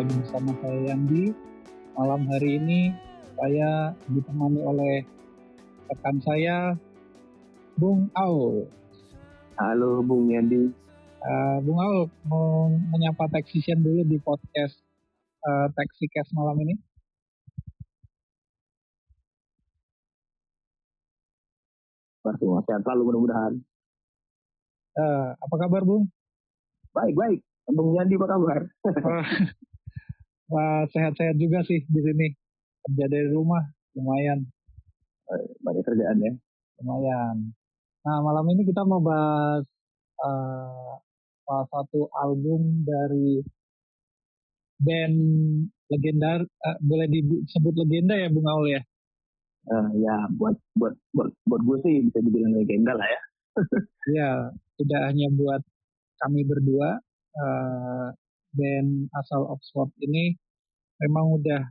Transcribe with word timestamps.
lagi 0.00 0.16
bersama 0.16 0.56
saya 0.64 0.96
Yandi. 0.96 1.28
Malam 1.92 2.24
hari 2.32 2.56
ini 2.56 2.88
saya 3.36 3.92
ditemani 4.08 4.60
oleh 4.64 5.04
rekan 5.92 6.16
saya 6.24 6.72
Bung 7.76 8.08
Aul. 8.16 8.64
Halo 9.60 10.00
Bung 10.00 10.32
Yandi. 10.32 10.72
Uh, 11.20 11.60
Bung 11.60 11.76
Aul 11.84 12.08
mau 12.24 12.72
menyapa 12.72 13.28
Technician 13.28 13.84
dulu 13.84 14.00
di 14.08 14.16
podcast 14.16 14.80
uh, 15.44 15.68
Taxicast 15.68 16.32
malam 16.32 16.56
ini. 16.64 16.80
Waduh, 22.24 22.64
sehat 22.64 22.88
selalu 22.88 23.04
mudah-mudahan. 23.04 23.52
Uh, 24.96 25.36
apa 25.36 25.54
kabar 25.60 25.84
Bung? 25.84 26.08
Baik, 26.96 27.12
baik. 27.12 27.44
Bung 27.68 28.00
Yandi 28.00 28.16
apa 28.16 28.28
kabar? 28.32 28.60
Wah, 30.50 30.82
sehat-sehat 30.90 31.38
juga 31.38 31.62
sih 31.62 31.78
di 31.86 32.00
sini. 32.02 32.28
Kerja 32.82 33.06
dari 33.06 33.30
rumah, 33.30 33.62
lumayan. 33.94 34.42
Banyak 35.62 35.84
kerjaan 35.86 36.18
ya? 36.18 36.32
Lumayan. 36.82 37.54
Nah, 38.02 38.18
malam 38.18 38.50
ini 38.50 38.66
kita 38.66 38.82
mau 38.82 38.98
bahas 38.98 39.62
uh, 40.18 40.98
salah 41.46 41.66
satu 41.70 42.10
album 42.18 42.82
dari 42.82 43.46
band 44.82 45.16
legenda, 45.86 46.42
uh, 46.42 46.76
boleh 46.82 47.06
disebut 47.06 47.74
legenda 47.86 48.18
ya 48.18 48.26
Bung 48.32 48.48
Aul 48.50 48.74
ya? 48.74 48.82
Uh, 49.70 49.92
ya, 50.02 50.16
buat 50.34 50.58
buat 50.74 50.98
buat 51.14 51.30
buat 51.46 51.62
gue 51.62 51.78
sih 51.86 51.94
bisa 52.10 52.18
dibilang 52.26 52.58
legenda 52.58 52.98
lah 52.98 53.06
ya. 53.06 53.20
ya, 54.18 54.30
tidak 54.82 55.00
hanya 55.14 55.30
buat 55.30 55.62
kami 56.26 56.42
berdua, 56.42 56.98
uh, 57.38 58.08
band 58.54 59.10
asal 59.14 59.46
Oxford 59.50 59.90
ini 60.02 60.34
memang 61.00 61.40
udah 61.40 61.62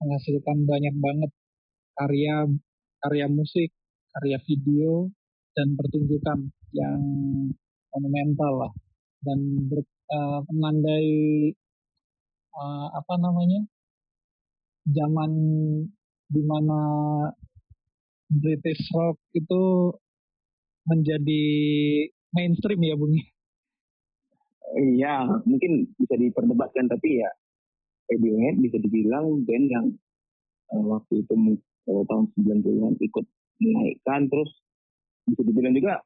menghasilkan 0.00 0.64
banyak 0.64 0.94
banget 0.96 1.30
karya 1.96 2.48
karya 3.00 3.26
musik, 3.28 3.70
karya 4.16 4.38
video 4.44 5.08
dan 5.56 5.76
pertunjukan 5.76 6.52
yang 6.76 7.00
monumental 7.90 8.52
lah 8.68 8.72
dan 9.24 9.38
ber, 9.68 9.82
uh, 10.12 10.40
menandai 10.48 11.52
uh, 12.54 12.88
apa 12.94 13.14
namanya 13.18 13.60
zaman 14.88 15.32
di 16.30 16.42
mana 16.46 16.80
British 18.30 18.86
rock 18.94 19.18
itu 19.34 19.90
menjadi 20.86 21.44
mainstream 22.30 22.80
ya 22.86 22.94
Bung? 22.94 23.18
Iya, 24.70 25.26
mungkin 25.48 25.90
bisa 25.98 26.14
diperdebatkan 26.14 26.86
tapi 26.86 27.20
ya 27.24 27.30
Radiohead 28.10 28.58
bisa 28.58 28.76
dibilang 28.78 29.42
band 29.46 29.66
yang 29.70 29.86
uh, 30.74 30.84
waktu 30.98 31.22
itu 31.22 31.34
uh, 31.90 32.02
tahun 32.06 32.30
90-an 32.38 32.94
ikut 32.98 33.26
menaikkan 33.60 34.26
terus 34.30 34.50
bisa 35.26 35.42
dibilang 35.46 35.74
juga 35.74 36.02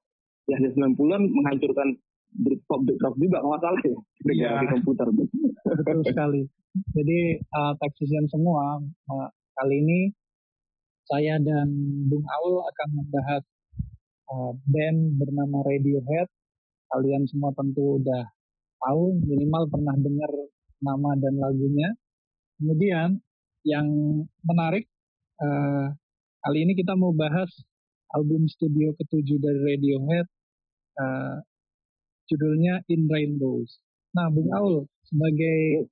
ya 0.49 0.57
di 0.61 0.69
90-an 0.73 1.23
menghancurkan 1.33 1.97
Britpop, 2.35 2.83
Britpop 2.83 3.15
juga 3.15 3.41
nggak 3.41 3.53
masalah 3.57 3.81
ya 3.87 3.99
iya. 4.35 4.51
di 4.59 4.67
komputer. 4.75 5.07
Betul 5.15 6.03
sekali. 6.03 6.43
Jadi 6.91 7.19
uh, 7.39 7.73
taxisian 7.79 8.27
semua 8.27 8.83
uh, 8.83 9.29
kali 9.55 9.87
ini 9.87 10.01
saya 11.07 11.39
dan 11.39 11.71
Bung 12.11 12.27
Aul 12.27 12.59
akan 12.59 12.89
membahas 12.91 13.45
uh, 14.35 14.51
band 14.67 15.15
bernama 15.23 15.63
Radiohead. 15.63 16.27
Kalian 16.91 17.23
semua 17.31 17.55
tentu 17.55 18.03
udah 18.03 18.34
tahu 18.85 19.17
minimal 19.25 19.65
pernah 19.73 19.97
dengar 19.97 20.31
nama 20.85 21.11
dan 21.17 21.35
lagunya. 21.41 21.89
Kemudian 22.61 23.19
yang 23.65 23.89
menarik 24.45 24.85
uh, 25.41 25.89
kali 26.45 26.59
ini 26.69 26.77
kita 26.77 26.93
mau 26.95 27.17
bahas 27.17 27.49
album 28.13 28.45
studio 28.47 28.93
ketujuh 29.01 29.41
dari 29.41 29.61
Radiohead. 29.75 30.27
Uh, 30.95 31.43
judulnya 32.29 32.85
In 32.89 33.09
Rainbows. 33.11 33.81
Nah, 34.15 34.31
Bung 34.31 34.49
Aul 34.55 34.87
sebagai 35.05 35.91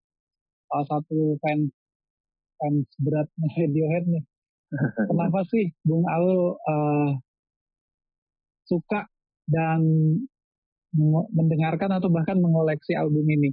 salah 0.70 0.86
satu 0.88 1.36
fans 1.42 1.69
fans 2.56 2.86
beratnya 3.02 3.48
Radiohead 3.60 4.04
nih, 4.08 4.25
kenapa 5.10 5.42
sih 5.50 5.75
Bung 5.82 6.06
Aul 6.06 6.56
uh, 6.56 7.10
suka 8.64 9.10
dan 9.50 9.82
mendengarkan 11.32 11.91
atau 11.97 12.08
bahkan 12.12 12.38
mengoleksi 12.38 12.92
album 12.97 13.25
ini? 13.28 13.50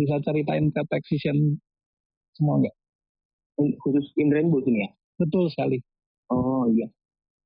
Bisa 0.00 0.16
ceritain 0.24 0.72
ke 0.72 0.80
Taxation 0.88 1.60
semua 2.32 2.60
nggak? 2.60 2.76
Khusus 3.84 4.08
In 4.16 4.32
Rainbows 4.32 4.64
ini 4.64 4.88
ya? 4.88 4.90
Betul 5.20 5.52
sekali. 5.52 5.76
Oh 6.32 6.64
iya. 6.72 6.88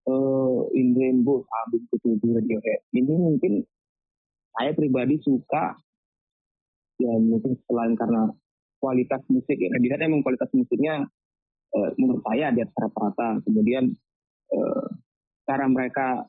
Uh, 0.07 0.71
In 0.79 0.95
Rainbows 0.95 1.43
album 1.51 1.83
ketujuh 1.91 2.31
Radiohead. 2.39 2.81
Ini 2.95 3.11
mungkin 3.11 3.67
saya 4.55 4.71
pribadi 4.71 5.19
suka 5.19 5.75
ya 7.03 7.11
mungkin 7.19 7.59
selain 7.67 7.99
karena 7.99 8.31
kualitas 8.79 9.19
musik 9.27 9.59
ya 9.59 9.67
dilihat 9.83 10.07
emang 10.07 10.23
kualitas 10.23 10.47
musiknya 10.55 11.03
uh, 11.75 11.91
menurut 11.99 12.23
saya 12.23 12.55
di 12.55 12.63
atas 12.63 12.77
rata-rata 12.79 13.43
kemudian 13.43 13.91
uh, 14.55 14.87
cara 15.43 15.67
mereka 15.67 16.29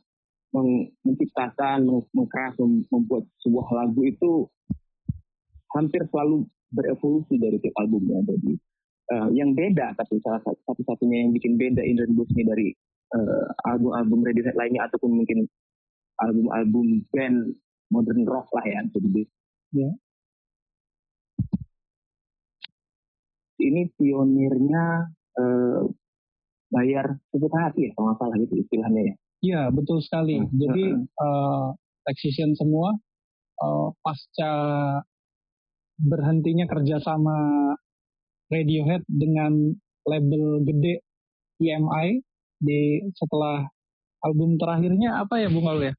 menciptakan 1.04 1.84
mengkeras 2.16 2.56
membuat 2.88 3.28
sebuah 3.44 3.68
lagu 3.76 4.02
itu 4.08 4.32
hampir 5.76 6.08
selalu 6.08 6.48
berevolusi 6.72 7.36
dari 7.36 7.60
tiap 7.60 7.76
albumnya 7.84 8.24
jadi 8.24 8.54
uh, 9.12 9.30
yang 9.36 9.52
beda 9.52 9.96
tapi 10.00 10.20
salah 10.24 10.40
satu 10.44 10.60
satu-satunya 10.72 11.28
yang 11.28 11.32
bikin 11.36 11.60
beda 11.60 11.84
Indian 11.84 12.16
Blues 12.16 12.32
ini 12.32 12.44
dari 12.48 12.68
album-album 13.64 14.20
uh, 14.24 14.26
Radiohead 14.28 14.58
lainnya 14.60 14.88
ataupun 14.92 15.24
mungkin 15.24 15.48
album-album 16.20 17.04
band 17.12 17.54
modern 17.92 18.24
rock 18.26 18.48
lah 18.56 18.66
ya 18.66 18.82
jadi 18.92 19.24
ya. 19.76 19.90
ini 23.62 23.88
pionirnya 23.96 25.12
eh, 25.38 25.82
bayar 26.74 27.20
sesuka 27.32 27.58
hati 27.70 27.88
ya 27.88 27.92
kalau 27.96 28.12
nggak 28.12 28.20
salah 28.20 28.36
gitu 28.42 28.54
istilahnya 28.60 29.02
ya 29.14 29.16
iya 29.42 29.68
betul 29.74 30.00
sekali. 30.00 30.40
Hmm. 30.40 30.52
jadi 30.56 30.86
uh, 31.20 31.76
Taxation 32.06 32.54
semua 32.54 32.94
uh, 33.60 33.90
pasca 34.06 34.54
berhentinya 35.98 36.70
kerjasama 36.70 37.38
Radiohead 38.46 39.02
dengan 39.10 39.74
label 40.06 40.62
gede 40.62 41.02
EMI 41.58 42.22
di 42.62 43.02
setelah 43.18 43.66
album 44.22 44.62
terakhirnya 44.62 45.18
apa 45.26 45.42
ya 45.42 45.50
Bung 45.50 45.66
Al 45.66 45.82
ya? 45.82 45.94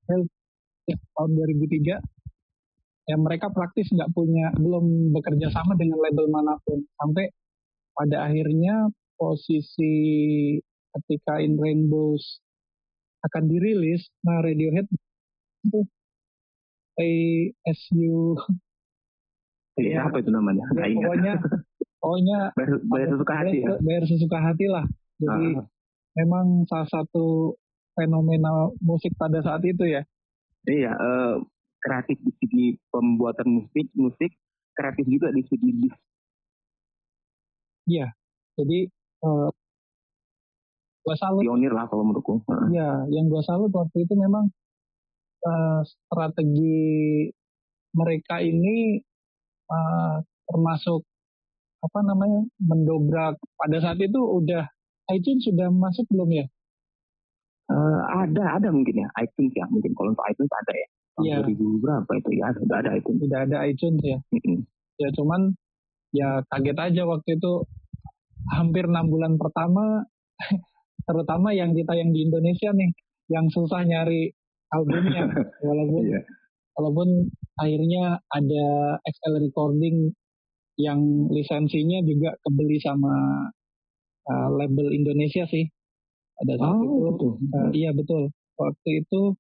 Ya, 0.87 0.97
tahun 1.19 1.31
2003 1.35 1.99
ya 3.07 3.17
mereka 3.19 3.51
praktis 3.51 3.91
nggak 3.91 4.11
punya 4.15 4.55
belum 4.59 5.11
bekerja 5.15 5.51
sama 5.51 5.75
dengan 5.75 5.99
label 5.99 6.31
mana 6.31 6.55
pun. 6.63 6.87
Sampai 7.03 7.35
pada 7.95 8.31
akhirnya 8.31 8.91
posisi 9.19 9.95
ketika 10.95 11.43
In 11.43 11.59
Rainbows 11.59 12.46
akan 13.27 13.43
dirilis 13.51 14.07
nah 14.23 14.39
Radiohead 14.41 14.87
itu 15.67 15.81
ASU 16.97 18.39
ya, 19.77 20.09
apa 20.09 20.25
itu 20.25 20.33
namanya? 20.33 20.65
Ya, 20.73 20.89
pokoknya 20.97 21.33
pokoknya 22.01 22.39
bayar, 22.57 22.77
bayar 22.89 23.09
sesuka 23.13 23.35
hati 23.37 23.57
ya. 23.61 23.69
bayar 23.85 24.03
sesuka 24.09 24.39
hati 24.41 24.67
lah. 24.69 24.85
Jadi 25.21 25.47
uh. 25.61 25.65
memang 26.17 26.65
salah 26.69 26.89
satu 26.89 27.57
fenomena 27.97 28.73
musik 28.81 29.13
pada 29.21 29.41
saat 29.45 29.61
itu 29.65 29.85
ya. 29.85 30.03
Iya, 30.67 30.93
uh, 30.97 31.35
kreatif 31.81 32.19
di 32.25 32.33
segi 32.43 32.67
pembuatan 32.91 33.63
musik, 33.63 33.87
musik 33.95 34.33
kreatif 34.77 35.07
juga 35.09 35.31
di 35.33 35.43
segi 35.47 35.71
bis. 35.73 35.97
Iya, 37.87 38.11
jadi 38.59 38.91
uh, 39.23 39.49
gua 41.07 41.15
salut. 41.15 41.47
Pionir 41.47 41.71
lah 41.71 41.87
kalau 41.87 42.03
menurutku. 42.03 42.43
Iya, 42.75 43.07
yang 43.15 43.31
gua 43.31 43.47
salut 43.47 43.71
waktu 43.71 44.03
itu 44.03 44.19
memang 44.19 44.51
uh, 45.47 45.81
strategi 45.87 47.31
mereka 47.95 48.43
ini 48.43 48.99
uh, 49.71 50.19
termasuk 50.51 51.07
apa 51.87 51.99
namanya 52.03 52.43
mendobrak 52.59 53.39
pada 53.55 53.77
saat 53.79 54.03
itu 54.03 54.19
udah 54.19 54.67
iTunes 55.15 55.47
sudah 55.47 55.71
masuk 55.71 56.03
belum 56.11 56.43
ya? 56.43 56.47
Uh, 57.67 58.03
ada, 58.27 58.59
ada 58.59 58.69
mungkin 58.75 59.07
ya 59.07 59.09
iTunes 59.23 59.55
ya, 59.55 59.67
mungkin 59.71 59.95
kalau 59.95 60.11
untuk 60.15 60.27
iTunes 60.27 60.51
ada 60.51 60.73
ya. 60.75 60.89
Iya. 61.17 61.37
2000 61.49 61.83
berapa 61.83 62.11
itu 62.21 62.31
ya, 62.37 62.47
sudah 62.53 62.77
ada 62.83 62.91
iTunes. 62.93 63.21
Sudah 63.25 63.41
ada 63.47 63.57
iTunes 63.65 64.01
ya. 64.03 64.19
Ya 64.97 65.09
cuman 65.15 65.41
ya 66.11 66.43
kaget 66.51 66.79
aja 66.79 67.03
waktu 67.09 67.31
itu 67.39 67.53
hampir 68.53 68.87
enam 68.87 69.11
bulan 69.11 69.39
pertama, 69.41 70.07
terutama 71.07 71.55
yang 71.55 71.73
kita 71.73 71.95
yang 71.95 72.11
di 72.11 72.27
Indonesia 72.27 72.71
nih, 72.75 72.91
yang 73.31 73.47
susah 73.49 73.83
nyari 73.87 74.31
albumnya, 74.75 75.25
walaupun 75.67 76.03
Iya. 76.07 76.21
walaupun 76.77 77.09
akhirnya 77.57 78.21
ada 78.29 78.67
XL 79.07 79.35
recording 79.49 80.13
yang 80.77 81.01
lisensinya 81.33 82.05
juga 82.05 82.37
kebeli 82.45 82.77
sama 82.83 83.49
uh, 84.29 84.49
label 84.53 84.93
Indonesia 84.93 85.49
sih 85.49 85.65
pada 86.37 86.61
saat 86.61 86.77
oh, 86.77 86.85
itu 86.85 86.97
betul. 87.09 87.33
Uh, 87.49 87.71
iya 87.73 87.91
betul 87.97 88.29
waktu 88.61 88.91
itu 89.01 89.33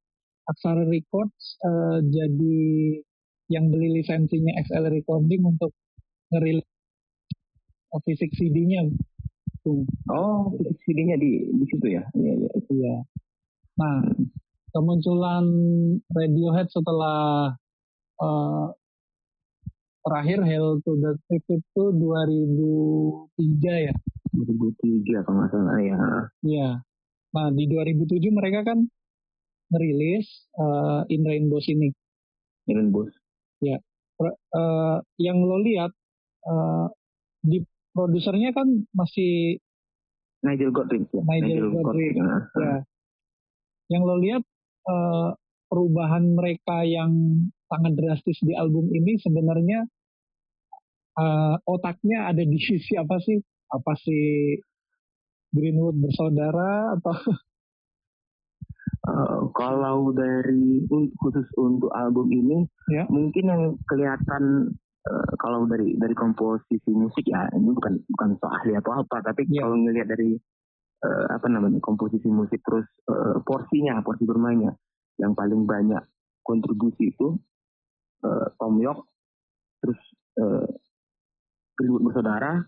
Aksara 0.48 0.88
Records 0.88 1.60
uh, 1.60 2.00
jadi 2.00 2.60
yang 3.52 3.70
beli 3.70 4.00
lisensinya 4.00 4.56
XL 4.64 4.90
Recording 4.90 5.42
untuk 5.44 5.70
ngerilis 6.30 6.66
fisik 8.04 8.28
CD-nya. 8.36 8.84
Oh, 10.14 10.54
fisik 10.54 10.78
CD-nya 10.86 11.18
di 11.18 11.42
di 11.50 11.64
situ 11.66 11.86
ya? 11.90 12.02
Iya, 12.14 12.32
iya. 12.38 12.50
Iya. 12.70 12.96
Nah, 13.76 13.98
kemunculan 14.70 15.46
Radiohead 16.06 16.70
setelah 16.70 17.50
uh, 18.22 18.66
terakhir 20.06 20.38
Hell 20.46 20.78
to 20.86 20.92
the 21.02 21.12
Thief 21.26 21.44
itu 21.50 21.82
2003 21.98 23.90
ya? 23.90 23.94
2003 24.38 25.24
kalau 25.26 25.36
nggak 25.42 25.50
salah 25.50 25.78
ya. 25.82 25.98
Iya. 26.46 26.70
Nah, 27.34 27.48
di 27.50 27.64
2007 27.66 28.22
mereka 28.30 28.62
kan 28.62 28.86
merilis 29.74 30.46
uh, 30.62 31.02
In 31.10 31.26
Rainbows 31.26 31.66
ini. 31.66 31.90
In 32.70 32.78
Rainbows. 32.78 33.12
Ya. 33.58 33.82
Uh, 34.22 35.02
yang 35.20 35.42
lo 35.44 35.60
lihat 35.60 35.92
uh, 36.48 36.88
di 37.44 37.60
produsernya 37.96 38.52
kan 38.52 38.68
masih 38.92 39.56
Nigel 40.44 40.70
Godrich 40.70 41.08
ya. 41.10 41.22
Nigel, 41.24 41.48
Nigel 41.48 41.68
Godrich. 41.72 42.14
Godrich. 42.20 42.60
Ya. 42.60 42.76
Yang 43.88 44.02
lo 44.04 44.16
lihat 44.20 44.42
uh, 44.84 45.28
perubahan 45.72 46.36
mereka 46.36 46.84
yang 46.84 47.10
sangat 47.66 47.96
drastis 47.96 48.38
di 48.44 48.52
album 48.52 48.92
ini 48.92 49.16
sebenarnya 49.18 49.88
uh, 51.16 51.56
otaknya 51.64 52.28
ada 52.28 52.44
di 52.44 52.58
sisi 52.66 52.94
apa 53.00 53.16
sih? 53.24 53.40
Apa 53.72 53.96
sih 53.98 54.60
Greenwood 55.56 55.96
bersaudara 55.96 56.94
atau 57.00 57.16
Uh, 59.06 59.46
kalau 59.54 60.10
dari 60.10 60.82
khusus 61.22 61.46
untuk 61.54 61.94
album 61.94 62.26
ini, 62.26 62.66
ya. 62.90 63.06
mungkin 63.06 63.44
yang 63.46 63.62
kelihatan 63.86 64.74
uh, 65.06 65.30
kalau 65.38 65.64
dari 65.70 65.94
dari 65.94 66.12
komposisi 66.12 66.90
musik 66.90 67.24
ya 67.26 67.46
ini 67.54 67.70
bukan 67.70 68.02
bukan 68.10 68.28
soal 68.42 68.52
ahli 68.58 68.74
atau 68.74 68.92
apa, 68.98 69.22
tapi 69.22 69.46
ya. 69.48 69.64
kalau 69.64 69.78
ngelihat 69.78 70.08
dari 70.10 70.34
uh, 71.06 71.26
apa 71.30 71.46
namanya 71.46 71.78
komposisi 71.78 72.26
musik 72.26 72.60
terus 72.66 72.86
uh, 73.08 73.38
porsinya, 73.46 74.02
porsi 74.02 74.26
bermainnya, 74.26 74.74
yang 75.22 75.32
paling 75.32 75.64
banyak 75.64 76.02
kontribusi 76.42 77.14
itu 77.14 77.38
uh, 78.26 78.46
Tom 78.58 78.78
York, 78.82 79.06
terus 79.82 79.98
uh, 80.42 80.66
Greenwood 81.76 82.10
bersaudara, 82.10 82.64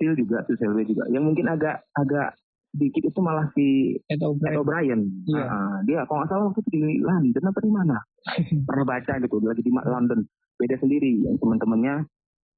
Phil 0.00 0.16
juga, 0.16 0.42
Phil 0.48 0.56
juga, 0.86 1.04
yang 1.12 1.24
mungkin 1.26 1.46
agak 1.52 1.84
agak 1.94 2.34
sedikit 2.70 3.02
itu 3.10 3.18
malah 3.20 3.50
si 3.52 3.98
Ed 4.06 4.22
O'Brien. 4.22 5.02
Iya. 5.26 5.44
Nah, 5.44 5.78
dia 5.82 6.06
kalau 6.06 6.22
nggak 6.22 6.30
salah 6.30 6.44
waktu 6.50 6.60
itu 6.62 6.70
di 6.70 6.82
London 7.02 7.44
apa 7.50 7.58
di 7.60 7.70
mana? 7.70 7.96
Pernah 8.68 8.84
baca 8.86 9.12
gitu, 9.18 9.36
dia 9.42 9.50
lagi 9.50 9.62
di 9.66 9.72
London. 9.74 10.20
Beda 10.60 10.76
sendiri, 10.76 11.24
yang 11.24 11.40
teman-temannya 11.40 12.04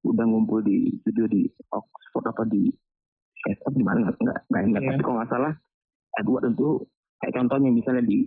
udah 0.02 0.24
ngumpul 0.26 0.58
di 0.66 0.90
studio 1.06 1.30
di 1.30 1.46
Oxford 1.70 2.26
apa 2.26 2.42
di 2.50 2.66
Sheffield 3.38 3.78
di 3.78 3.84
mana 3.86 4.10
nggak 4.10 4.18
nggak 4.18 4.38
nggak 4.50 4.62
ingat. 4.66 4.82
Yeah. 4.82 4.90
Tapi 4.94 5.02
kalau 5.06 5.16
nggak 5.22 5.30
salah 5.30 5.52
Edward 6.18 6.44
itu 6.50 6.68
kayak 7.22 7.34
contohnya 7.38 7.70
misalnya 7.70 8.02
di 8.02 8.26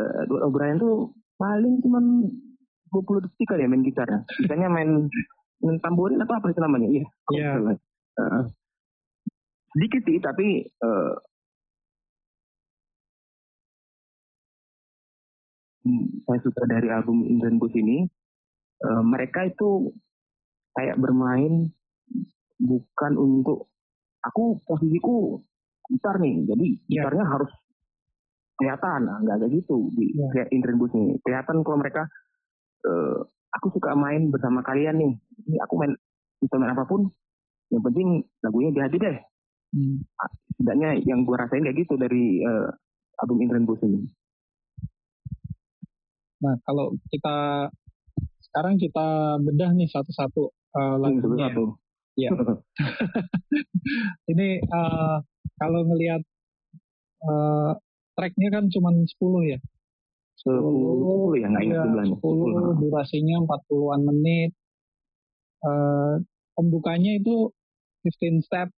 uh, 0.00 0.12
Edward 0.24 0.44
O'Brien 0.48 0.80
tuh 0.80 1.12
paling 1.36 1.84
cuma 1.84 2.00
20 2.00 3.24
detik 3.28 3.46
kali 3.52 3.66
ya 3.66 3.68
main 3.68 3.84
gitarnya. 3.84 4.20
Biasanya 4.40 4.68
main 4.70 4.90
dengan 5.58 5.76
tamborin 5.82 6.22
atau 6.22 6.34
apa 6.38 6.46
itu 6.48 6.60
namanya? 6.62 6.88
Iya. 6.88 7.06
Iya. 7.34 7.52
Uh, 8.14 8.42
sedikit 9.74 10.02
sih, 10.06 10.22
tapi 10.22 10.70
uh, 10.80 11.18
saya 16.24 16.40
suka 16.40 16.62
dari 16.64 16.88
album 16.88 17.28
Indian 17.28 17.60
Bus 17.60 17.72
ini, 17.76 18.08
uh, 18.84 19.02
mereka 19.04 19.44
itu 19.44 19.92
kayak 20.74 20.96
bermain 20.96 21.68
bukan 22.58 23.12
untuk 23.20 23.68
aku 24.24 24.58
posisiku 24.64 25.38
gitar 25.92 26.16
nih, 26.16 26.48
jadi 26.48 26.66
yeah. 26.88 27.04
gitarnya 27.04 27.24
harus 27.28 27.52
kelihatan, 28.56 29.00
nah, 29.04 29.18
nggak 29.20 29.44
kayak 29.44 29.52
gitu 29.60 29.92
di 29.92 30.14
yeah. 30.16 30.30
kayak 30.32 30.48
Indian 30.54 30.78
Bus 30.80 30.92
ini. 30.96 31.20
Kelihatan 31.20 31.60
kalau 31.60 31.76
mereka 31.76 32.08
uh, 32.88 33.20
aku 33.52 33.66
suka 33.76 33.92
main 33.92 34.32
bersama 34.32 34.64
kalian 34.64 34.96
nih. 34.96 35.12
Ini 35.44 35.56
aku 35.60 35.74
main 35.76 35.92
instrumen 36.40 36.72
apa 36.72 36.88
pun, 36.88 37.12
yang 37.68 37.82
penting 37.84 38.24
lagunya 38.40 38.70
di 38.72 38.80
hati 38.80 38.96
deh. 38.96 39.16
Hmm. 39.74 39.96
Setidaknya 40.54 41.02
yang 41.04 41.26
gue 41.26 41.36
rasain 41.36 41.66
kayak 41.66 41.78
gitu 41.84 41.98
dari 41.98 42.40
uh, 42.46 42.70
album 43.20 43.42
Indren 43.44 43.68
Bus 43.68 43.82
ini. 43.84 44.06
Nah, 46.44 46.60
kalau 46.68 46.92
kita 47.08 47.68
sekarang 48.44 48.76
kita 48.76 49.40
bedah 49.40 49.72
nih 49.72 49.88
satu-satu 49.88 50.52
uh, 50.76 50.96
lagunya. 51.00 51.48
Satu. 51.48 51.64
Iya. 52.14 52.30
ini 54.30 54.62
uh, 54.62 55.18
kalau 55.58 55.80
ngelihat 55.88 56.22
uh, 57.26 57.74
tracknya 58.14 58.48
kan 58.52 58.70
cuma 58.70 58.92
10 58.92 59.08
ya. 59.50 59.58
10 60.44 61.40
ya 61.40 61.46
nggak 61.48 61.64
ingat 61.64 61.78
iya, 61.80 61.84
jumlahnya. 61.88 62.16
10, 62.20 62.78
10 62.78 62.82
durasinya 62.84 63.36
40-an 63.48 64.00
menit. 64.04 64.50
Uh, 65.64 66.20
pembukanya 66.54 67.16
itu 67.16 67.50
15 68.06 68.44
step. 68.44 68.68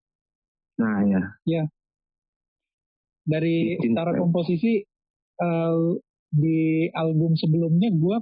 Nah 0.79 1.03
ya. 1.03 1.21
Ya. 1.43 1.63
Dari 3.27 3.75
cara 3.93 4.15
step. 4.15 4.21
komposisi 4.23 4.81
uh, 5.43 5.99
di 6.37 6.87
album 6.93 7.33
sebelumnya 7.33 7.89
gue 7.89 8.17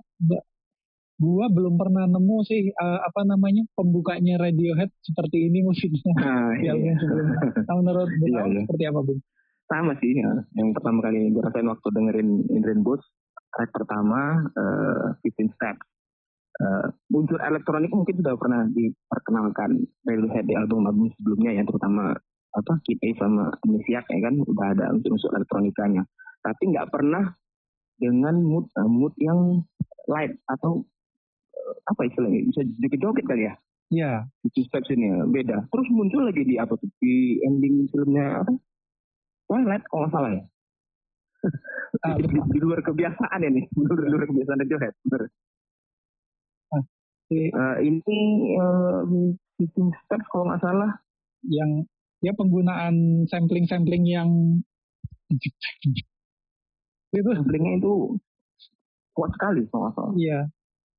gua 1.16 1.48
belum 1.48 1.80
pernah 1.80 2.04
nemu 2.12 2.38
sih 2.44 2.76
uh, 2.76 3.00
apa 3.04 3.24
namanya 3.24 3.64
pembukanya 3.72 4.36
Radiohead 4.36 4.92
seperti 5.00 5.48
ini 5.48 5.64
musiknya 5.64 6.12
nah, 6.20 6.52
di 6.60 6.68
album 6.68 6.92
iya. 6.92 7.00
sebelumnya. 7.00 7.38
Nah, 7.56 7.76
menurut 7.80 8.10
Bung 8.20 8.32
iya, 8.32 8.44
iya. 8.52 8.62
seperti 8.68 8.84
apa 8.92 9.00
Bung? 9.00 9.20
Sama 9.66 9.94
sih 10.04 10.12
ya. 10.12 10.32
Yang 10.60 10.70
pertama 10.76 11.00
kali 11.08 11.20
gue 11.32 11.42
rasain 11.42 11.72
waktu 11.72 11.88
dengerin 11.88 12.30
Indren 12.52 12.82
Boots 12.84 13.08
track 13.56 13.72
pertama 13.72 14.44
uh, 14.60 15.16
15 15.24 15.56
Steps. 15.56 15.86
Uh, 16.56 16.88
unsur 17.12 17.40
elektronik 17.44 17.92
mungkin 17.92 18.16
sudah 18.16 18.36
pernah 18.40 18.64
diperkenalkan 18.72 19.76
Radiohead 20.08 20.48
di 20.48 20.56
album-album 20.56 21.12
sebelumnya 21.20 21.52
ya 21.52 21.64
terutama 21.68 22.16
apa 22.56 22.74
kita 22.88 23.12
sama 23.20 23.52
Amnesiac 23.60 24.08
ya 24.08 24.20
kan 24.24 24.40
udah 24.40 24.68
ada 24.72 24.86
unsur-unsur 24.96 25.36
elektronikanya 25.36 26.08
tapi 26.40 26.72
nggak 26.72 26.88
pernah 26.88 27.36
dengan 28.02 28.36
mood 28.42 28.66
uh, 28.76 28.90
mood 28.90 29.14
yang 29.22 29.64
light 30.10 30.36
atau 30.50 30.84
uh, 31.56 31.76
apa 31.92 32.02
istilahnya 32.10 32.46
bisa 32.50 32.62
joget-joget 32.82 33.26
kali 33.28 33.46
ya 33.52 33.56
Iya. 33.94 34.26
Itu 34.42 34.66
steps 34.66 34.90
ini 34.90 35.14
ya, 35.14 35.30
beda. 35.30 35.70
Terus 35.70 35.88
muncul 35.94 36.26
lagi 36.26 36.42
di 36.42 36.58
apa 36.58 36.74
tuh 36.74 36.90
di 36.98 37.38
ending 37.46 37.86
filmnya 37.94 38.42
apa? 38.42 38.58
Twilight 39.46 39.86
kalau 39.86 40.10
nggak 40.10 40.14
salah 40.18 40.32
ya 40.34 40.44
uh, 42.06 42.18
di, 42.22 42.26
di, 42.28 42.60
luar 42.62 42.80
kebiasaan 42.82 43.40
ya 43.46 43.50
nih, 43.50 43.66
di 43.70 43.84
luar, 43.86 44.00
di 44.02 44.12
luar 44.12 44.26
kebiasaan 44.30 44.62
Radiohead, 44.66 44.94
benar. 45.06 45.24
Uh, 46.74 46.84
uh, 47.34 47.78
ini 47.82 48.20
uh, 48.58 49.02
System 49.58 49.94
Steps 50.06 50.28
kalau 50.30 50.50
nggak 50.50 50.62
salah 50.62 50.92
yang 51.46 51.86
ya 52.26 52.34
penggunaan 52.34 53.26
sampling-sampling 53.30 54.04
yang 54.06 54.30
itu 57.22 57.32
samplingnya 57.36 57.80
itu 57.80 57.92
kuat 59.16 59.32
sekali 59.36 59.64
kalau 59.72 59.88
nggak 59.88 59.94
salah. 59.96 60.14
Iya. 60.20 60.40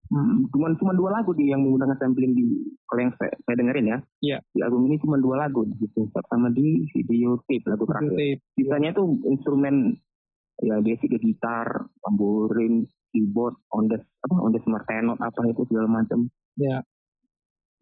Hmm, 0.06 0.46
cuma 0.54 0.70
cuma 0.78 0.94
dua 0.94 1.18
lagu 1.18 1.34
di 1.34 1.50
yang 1.50 1.66
menggunakan 1.66 1.98
sampling 1.98 2.30
di 2.30 2.46
kalau 2.86 3.00
yang 3.02 3.12
saya, 3.18 3.34
saya 3.42 3.56
dengerin 3.58 3.90
ya. 3.90 3.98
Iya. 4.22 4.38
Di 4.54 4.60
album 4.62 4.86
ini 4.86 5.02
cuma 5.02 5.18
dua 5.18 5.46
lagu 5.46 5.66
Steps 5.66 6.30
sama 6.30 6.54
di 6.54 6.86
video 6.94 7.42
tape 7.50 7.66
lagu 7.66 7.84
terakhir. 7.90 8.38
Sisanya 8.54 8.94
itu 8.94 9.02
instrumen 9.26 9.98
ya 10.62 10.78
basic 10.80 11.10
ke 11.10 11.18
gitar, 11.20 11.90
tamborin, 12.06 12.86
keyboard, 13.10 13.58
on 13.74 13.90
the 13.90 13.98
apa 13.98 14.34
on 14.38 14.54
the 14.54 14.62
apa 14.62 15.40
itu 15.50 15.62
segala 15.66 15.90
macam. 15.90 16.30
Ya. 16.54 16.86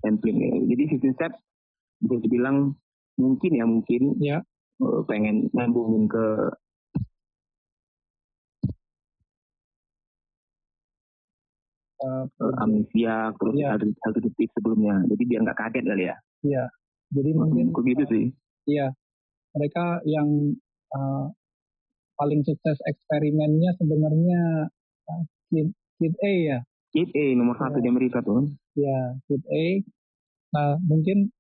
Sampling 0.01 0.41
ya. 0.41 0.53
Jadi 0.73 0.83
sistem 0.97 1.13
set 1.21 1.33
bisa 2.01 2.25
dibilang 2.25 2.73
mungkin 3.21 3.51
ya 3.53 3.65
mungkin 3.69 4.03
ya. 4.25 4.41
Pengen 4.81 5.53
nyambungin 5.53 6.09
ke 6.09 6.57
uh, 12.05 12.55
amnesia 12.61 13.33
terus 13.41 13.55
ya. 13.57 13.73
hal 13.73 13.81
hal 13.81 14.13
detik 14.21 14.51
sebelumnya. 14.53 15.01
Jadi 15.09 15.23
biar 15.25 15.41
nggak 15.49 15.59
kaget 15.59 15.85
kali 15.89 16.05
ya. 16.13 16.17
Iya. 16.45 16.65
Jadi 17.17 17.31
mungkin 17.33 17.67
begitu 17.73 18.03
sih. 18.13 18.25
Iya. 18.69 18.93
Mereka 19.57 20.05
yang 20.05 20.29
uh, 20.93 21.33
paling 22.19 22.45
sukses 22.47 22.79
eksperimennya 22.87 23.75
sebenarnya 23.79 24.43
uh, 25.11 25.23
Kid, 25.51 25.69
Kid 25.99 26.15
A 26.23 26.33
ya. 26.55 26.59
Kid 26.95 27.11
A 27.11 27.25
nomor 27.35 27.59
satu 27.59 27.83
di 27.83 27.91
Amerika 27.91 28.23
tuh. 28.23 28.55
Ya, 28.79 29.19
Kid 29.27 29.43
A. 29.51 29.67
Nah, 30.55 30.79
mungkin 30.87 31.35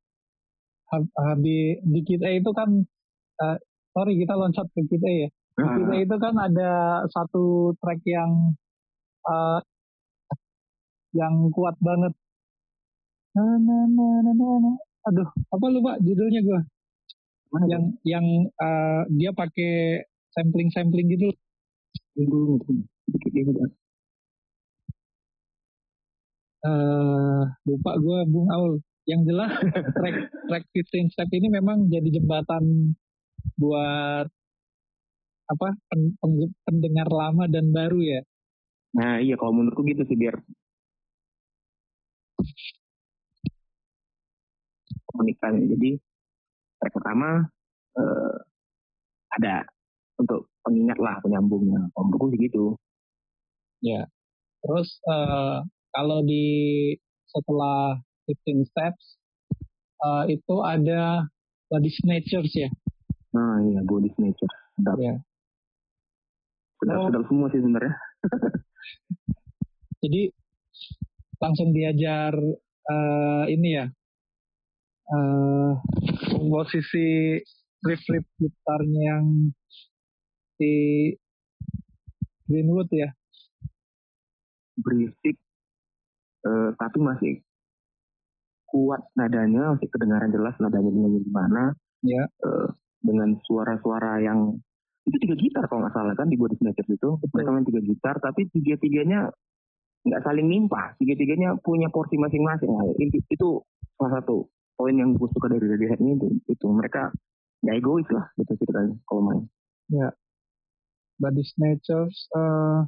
habis 0.90 1.78
di 1.83 2.00
Kid 2.02 2.23
A 2.26 2.30
itu 2.35 2.50
kan, 2.50 2.71
uh, 3.38 3.56
sorry 3.94 4.18
kita 4.18 4.35
loncat 4.35 4.66
ke 4.75 4.83
Kid 4.90 5.02
A 5.02 5.12
ya. 5.26 5.28
Di 5.54 5.66
Kid 5.78 5.90
A 5.94 5.97
itu 6.02 6.16
kan 6.18 6.35
ada 6.38 7.02
satu 7.06 7.75
track 7.78 8.02
yang 8.06 8.59
uh, 9.30 9.62
yang 11.14 11.49
kuat 11.54 11.78
banget. 11.78 12.12
Nah, 13.35 13.56
nah, 13.59 13.83
nah, 13.87 14.14
nah, 14.23 14.35
nah, 14.35 14.54
nah. 14.62 14.76
Aduh, 15.11 15.28
apa 15.30 15.66
lupa 15.71 15.92
judulnya 16.02 16.40
gue? 16.42 16.61
Yang 17.71 17.85
yang 18.02 18.26
uh, 18.59 19.06
dia 19.14 19.30
pakai 19.30 20.02
sampling-sampling 20.35 21.06
gitu. 21.14 21.30
Uh, 26.64 27.42
lupa 27.68 27.90
gue 28.00 28.18
Bung 28.26 28.50
Aul. 28.50 28.83
Yang 29.04 29.21
jelas 29.30 29.52
track 29.97 30.16
track 30.49 30.64
15 30.73 31.12
step 31.12 31.28
ini 31.30 31.52
memang 31.52 31.92
jadi 31.92 32.09
jembatan 32.18 32.97
buat 33.61 34.26
apa 35.44 35.68
pen, 35.92 36.16
pendengar 36.64 37.09
lama 37.12 37.44
dan 37.47 37.68
baru 37.68 38.00
ya. 38.00 38.21
Nah 38.97 39.21
iya 39.21 39.37
kalau 39.37 39.52
menurutku 39.52 39.85
gitu 39.85 40.09
sih 40.09 40.16
biar 40.16 40.40
komunikasi. 45.14 45.71
Jadi 45.71 45.90
pertama 46.83 47.47
uh, 47.94 48.35
ada 49.38 49.62
untuk 50.18 50.50
pengingat 50.66 50.99
lah 50.99 51.23
penyambungnya. 51.23 51.87
Kalau 51.94 52.04
menurutku 52.11 52.35
gitu. 52.42 52.64
Ya. 53.78 54.11
Terus 54.66 54.99
uh, 55.06 55.62
kalau 55.94 56.26
di 56.26 56.90
setelah 57.30 58.02
15 58.26 58.66
steps 58.66 59.21
uh, 60.02 60.26
itu 60.26 60.56
ada 60.66 61.30
body 61.71 61.90
snatchers 62.02 62.50
ya. 62.59 62.71
Nah 63.30 63.62
iya 63.62 63.80
body 63.87 64.11
snatcher. 64.18 64.50
Sedap. 64.75 64.97
Ya. 64.99 65.14
Sedap, 66.83 66.99
oh. 66.99 67.06
sedap 67.12 67.23
semua 67.30 67.47
sih 67.54 67.61
sebenarnya. 67.62 67.94
Jadi 70.04 70.23
langsung 71.40 71.73
diajar 71.73 72.33
uh, 72.88 73.44
ini 73.49 73.68
ya 73.76 73.87
uh, 75.11 75.73
posisi 76.49 77.37
riff 77.84 78.02
riff 78.08 78.26
gitarnya 78.40 79.00
yang 79.04 79.25
di 80.56 80.75
Greenwood 82.49 82.88
ya? 82.92 83.11
Berisik. 84.80 85.37
Uh, 86.44 86.76
tapi 86.76 87.00
masih 87.00 87.32
kuat 88.68 89.00
nadanya 89.16 89.73
masih 89.73 89.88
kedengaran 89.88 90.28
jelas 90.28 90.52
nadanya 90.61 90.92
dengan 90.92 91.12
gimana 91.20 91.62
ya. 92.04 92.25
Uh, 92.44 92.68
dengan 93.04 93.37
suara-suara 93.44 94.25
yang 94.25 94.56
itu 95.04 95.16
tiga 95.20 95.37
gitar 95.37 95.64
kalau 95.68 95.84
nggak 95.84 95.92
salah 95.92 96.16
kan 96.16 96.32
di 96.32 96.37
Body 96.40 96.56
Snatchers 96.56 96.88
itu. 96.88 97.20
Betul. 97.20 97.32
mereka 97.37 97.49
main 97.52 97.66
tiga 97.68 97.80
gitar 97.84 98.16
tapi 98.20 98.49
tiga 98.49 98.80
tiganya 98.80 99.28
nggak 100.04 100.20
saling 100.20 100.49
nimpa 100.49 100.96
tiga 101.00 101.16
tiganya 101.16 101.56
punya 101.61 101.88
porsi 101.92 102.16
masing-masing. 102.16 102.68
Nah, 102.68 102.92
itu, 103.00 103.20
itu 103.25 103.49
salah 103.96 104.20
satu 104.20 104.49
poin 104.75 104.95
yang 104.95 105.14
gue 105.14 105.28
suka 105.31 105.47
dari 105.50 105.66
Radiohead 105.66 106.00
ini 106.02 106.19
itu, 106.19 106.26
itu 106.50 106.66
mereka 106.71 107.11
ya 107.64 107.73
egois 107.78 108.07
lah 108.12 108.28
gitu 108.38 108.52
ceritanya 108.61 108.95
kalau 109.09 109.23
main. 109.25 109.45
Ya. 109.90 110.09
Body 111.14 111.47
Snatchers 111.47 112.26
uh, 112.35 112.83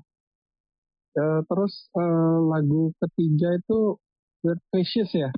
uh, 1.14 1.40
terus 1.46 1.86
uh, 1.94 2.42
lagu 2.42 2.90
ketiga 2.98 3.54
itu 3.54 3.96
Weird 4.42 4.62
Fishes 4.74 5.10
ya? 5.14 5.30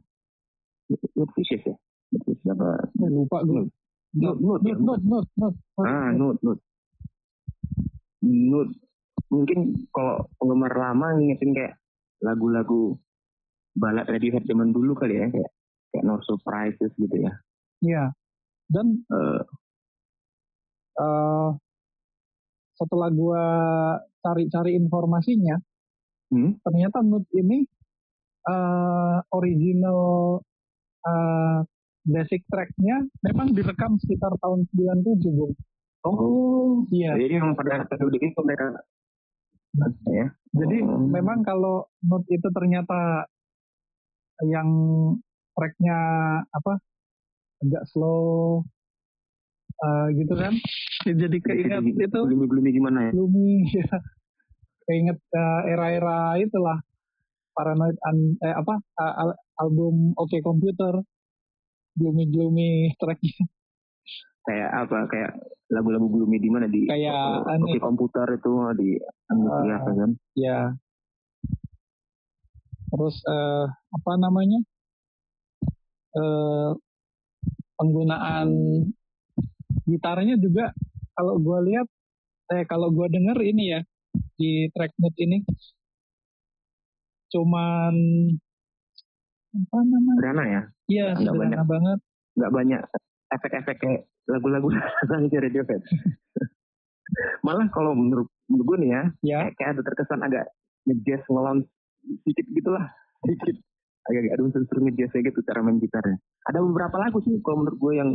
Weird 0.88 1.32
Fishes 1.36 1.62
ya? 1.68 1.76
Apa? 2.48 2.88
Eh, 3.04 3.10
lupa 3.12 3.44
gue 3.44 3.68
note, 4.16 4.64
note, 4.64 5.04
note, 5.04 5.30
note. 5.36 5.58
Ah, 5.84 6.10
note, 6.16 6.40
note. 6.40 6.62
Note 8.24 8.72
mungkin 9.28 9.76
kalau 9.92 10.24
penggemar 10.40 10.72
lama 10.72 11.18
ngingetin 11.20 11.52
kayak 11.52 11.74
lagu-lagu 12.24 12.96
balad 13.76 14.08
Radiohead 14.08 14.48
zaman 14.48 14.72
dulu 14.72 14.96
kali 14.96 15.20
ya 15.20 15.28
kayak 15.28 15.50
kayak 15.92 16.04
No 16.04 16.20
Surprises 16.24 16.92
gitu 16.96 17.16
ya. 17.16 17.32
Iya. 17.84 18.04
Dan 18.68 19.02
uh, 19.08 19.42
uh, 21.00 21.50
setelah 22.76 23.08
gua 23.10 23.44
cari-cari 24.20 24.76
informasinya, 24.76 25.56
hmm? 26.34 26.60
ternyata 26.62 27.00
Mood 27.00 27.24
ini 27.32 27.64
uh, 28.44 29.18
original 29.32 30.00
uh, 31.06 31.60
basic 32.08 32.44
tracknya 32.48 33.04
memang 33.24 33.52
direkam 33.52 34.00
sekitar 34.00 34.32
tahun 34.40 34.64
97, 34.72 35.28
Bung. 35.32 35.54
Oh, 36.06 36.86
iya. 36.94 37.18
Jadi 37.18 37.36
memang 37.36 37.58
pada 37.58 37.84
saat 37.84 38.00
itu 38.00 38.40
mereka 38.40 38.80
ya. 40.08 40.26
Jadi 40.56 40.76
oh. 40.82 41.04
memang 41.04 41.44
kalau 41.44 41.84
note 42.06 42.24
itu 42.32 42.48
ternyata 42.54 43.28
yang 44.46 44.68
tracknya 45.58 45.98
apa 46.54 46.78
agak 47.66 47.82
slow 47.90 48.62
uh, 49.82 50.06
gitu 50.14 50.34
kan? 50.38 50.54
Jadi 51.26 51.42
keinget 51.42 51.82
itu. 51.82 52.20
gloomy 52.22 52.46
gloomy 52.46 52.70
gimana 52.70 52.98
ya? 53.08 53.12
Gloomy 53.14 53.66
ya. 53.74 53.90
Keinget 54.86 55.18
uh, 55.34 55.66
era-era 55.66 56.38
itulah. 56.38 56.78
Paranoid 57.58 57.98
an, 58.06 58.38
eh, 58.38 58.54
apa 58.54 58.78
uh, 59.02 59.34
album 59.58 60.14
Oke 60.14 60.38
okay 60.38 60.40
Computer 60.46 61.02
gloomy 61.98 62.30
gloomy 62.30 62.94
tracknya. 63.02 63.50
Kayak 64.46 64.70
apa 64.86 64.96
kayak 65.10 65.32
lagu-lagu 65.74 66.06
gloomy 66.06 66.38
di 66.38 66.48
mana? 66.54 66.70
Di 66.70 66.86
kayak 66.86 67.82
komputer 67.82 68.38
itu 68.38 68.52
di 68.78 68.94
uh, 69.02 69.62
ya 69.66 69.76
kan? 69.82 70.10
ya 70.38 70.58
terus 72.88 73.20
uh, 73.28 73.68
apa 73.68 74.12
namanya 74.16 74.64
uh, 76.16 76.72
penggunaan 77.76 78.48
gitarnya 79.84 80.36
juga 80.40 80.72
kalau 81.12 81.40
gue 81.40 81.58
lihat 81.72 81.86
eh 82.48 82.64
kalau 82.64 82.88
gue 82.88 83.06
denger 83.12 83.38
ini 83.44 83.64
ya 83.76 83.80
di 84.40 84.72
track 84.72 84.96
note 84.96 85.18
ini 85.20 85.44
cuman 87.28 87.94
apa 89.48 89.76
namanya? 89.80 90.16
Sederhana 90.20 90.44
ya? 90.44 90.62
Iya, 90.88 91.06
sederhana 91.16 91.64
banget. 91.64 91.98
Nggak 92.36 92.52
banyak 92.52 92.80
efek-efek 93.32 93.76
kayak 93.80 94.02
lagu-lagu 94.28 94.68
dari 95.10 95.28
Radiohead. 95.48 95.82
Malah 97.46 97.66
kalau 97.72 97.96
menurut, 97.96 98.28
menurut 98.46 98.64
gue 98.68 98.76
nih 98.84 98.90
ya, 98.92 99.02
ya. 99.24 99.38
Kayak, 99.48 99.52
kayak 99.56 99.70
ada 99.72 99.82
terkesan 99.84 100.20
agak 100.20 100.44
ngejazz 100.84 101.24
ngelon 101.28 101.58
sedikit 102.24 102.46
gitulah, 102.52 102.84
sedikit 103.24 103.56
agak-agak 104.06 104.32
ada 104.38 104.42
unsur-unsur 104.46 104.78
ngejazz 104.84 105.14
gitu 105.18 105.40
cara 105.42 105.60
main 105.64 105.82
gitarnya. 105.82 106.16
Ada 106.46 106.58
beberapa 106.62 106.96
lagu 107.00 107.18
sih 107.24 107.34
kalau 107.42 107.64
menurut 107.64 107.78
gue 107.78 107.92
yang 107.98 108.10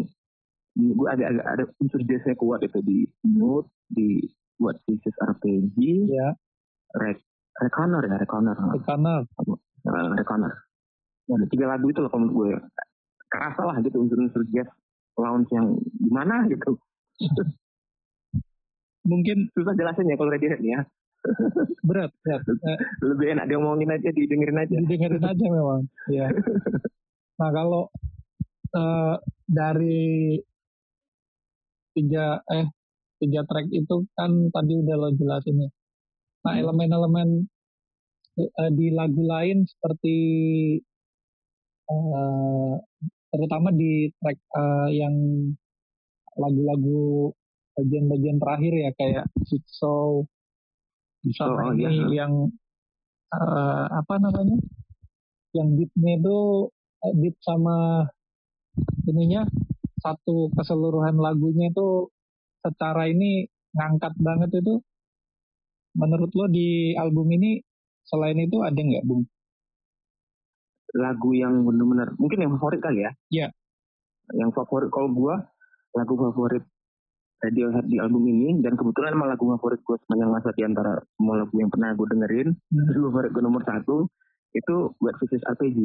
gue 0.73 1.07
agak-agak 1.09 1.45
ada 1.45 1.63
unsur 1.77 2.01
jazznya 2.07 2.33
kuat 2.39 2.65
itu 2.65 2.79
di 2.81 3.05
Mood, 3.29 3.69
di 3.91 4.21
buat 4.57 4.79
Pieces 4.87 5.13
RPG, 5.21 5.77
ya. 6.09 6.33
Rek 6.93 7.21
Reconner 7.61 8.01
ya, 8.09 8.15
Reconner. 8.17 8.57
Reconner. 8.57 9.21
Uh, 9.85 10.11
Reconner. 10.17 10.53
Ada 11.29 11.45
tiga 11.47 11.65
lagu 11.69 11.85
itu 11.89 12.01
loh 12.01 12.09
kalau 12.09 12.25
menurut 12.25 12.35
gue 12.35 12.51
kerasa 13.29 13.61
lah 13.65 13.77
gitu 13.81 14.01
unsur-unsur 14.01 14.45
jazz 14.49 14.69
lounge 15.17 15.49
yang 15.53 15.77
gimana 16.01 16.49
gitu. 16.49 16.77
Mungkin 19.09 19.51
susah 19.53 19.75
jelasin 19.77 20.09
ya 20.09 20.17
kalau 20.17 20.31
Radiohead 20.33 20.61
ya. 20.63 20.79
Berat, 21.87 22.11
berat. 22.23 22.41
Lebih 23.01 23.27
enak 23.37 23.45
dia 23.47 23.57
ngomongin 23.57 23.95
aja, 23.95 24.09
didengerin 24.11 24.59
aja. 24.59 24.75
Didengerin 24.75 25.23
aja 25.23 25.45
memang. 25.47 25.81
ya. 26.11 26.27
Nah 27.39 27.49
kalau 27.49 27.89
uh, 28.77 29.15
dari 29.49 30.37
tiga 31.93 32.41
eh 32.49 32.67
tiga 33.21 33.45
track 33.47 33.69
itu 33.71 34.03
kan 34.17 34.51
tadi 34.51 34.73
udah 34.77 34.95
lo 34.99 35.09
jelasin 35.15 35.65
ya. 35.65 35.69
Nah 36.43 36.53
hmm. 36.57 36.61
elemen-elemen 36.61 37.29
uh, 38.37 38.71
di 38.73 38.87
lagu 38.91 39.23
lain 39.23 39.63
seperti 39.63 40.17
uh, 41.87 42.75
terutama 43.33 43.73
di 43.73 44.11
track 44.21 44.39
uh, 44.53 44.89
yang 44.91 45.15
lagu-lagu 46.37 47.33
bagian-bagian 47.73 48.37
terakhir 48.37 48.73
ya 48.73 48.91
kayak 48.93 49.25
Jigsaw 49.49 50.25
sama 51.31 51.71
oh, 51.71 51.75
ini 51.75 51.87
iya. 51.87 52.25
yang 52.25 52.51
uh, 53.31 53.85
apa 53.87 54.15
namanya? 54.19 54.59
Yang 55.55 55.67
beatnya 55.79 56.13
itu 56.19 56.37
beat 57.19 57.35
sama 57.39 58.07
ininya 59.07 59.47
satu 60.03 60.51
keseluruhan 60.51 61.15
lagunya 61.15 61.71
itu 61.71 62.11
secara 62.59 63.07
ini 63.07 63.47
ngangkat 63.71 64.13
banget 64.19 64.59
itu. 64.59 64.83
Menurut 65.93 66.33
lo 66.33 66.49
di 66.49 66.97
album 66.97 67.29
ini 67.37 67.61
selain 68.03 68.41
itu 68.41 68.59
ada 68.65 68.75
nggak 68.75 69.05
bung? 69.05 69.23
Lagu 70.97 71.31
yang 71.37 71.63
benar-benar 71.63 72.17
mungkin 72.17 72.43
yang 72.43 72.51
favorit 72.57 72.81
kali 72.83 73.05
ya? 73.05 73.11
Iya. 73.31 73.47
yang 74.39 74.55
favorit 74.55 74.87
kalau 74.87 75.11
gua 75.11 75.35
lagu 75.91 76.15
favorit 76.15 76.63
Radiohead 77.43 77.85
di 77.85 77.99
album 77.99 78.23
ini. 78.25 78.55
Dan 78.57 78.73
kebetulan 78.73 79.11
emang 79.11 79.27
lagu 79.27 79.43
favorit 79.45 79.79
gue 79.79 79.97
sepanjang 79.99 80.31
masa 80.31 80.49
di 80.51 80.63
antara 80.63 80.95
semua 81.13 81.43
lagu 81.43 81.51
yang 81.53 81.67
pernah 81.67 81.91
gue 81.91 82.07
dengerin. 82.07 82.47
Hmm. 82.55 82.85
lagu 82.87 83.07
favorit 83.09 83.31
gue 83.31 83.43
nomor 83.43 83.61
satu 83.61 84.07
itu 84.51 84.75
buat 84.95 85.17
Versus 85.17 85.43
RPG 85.43 85.77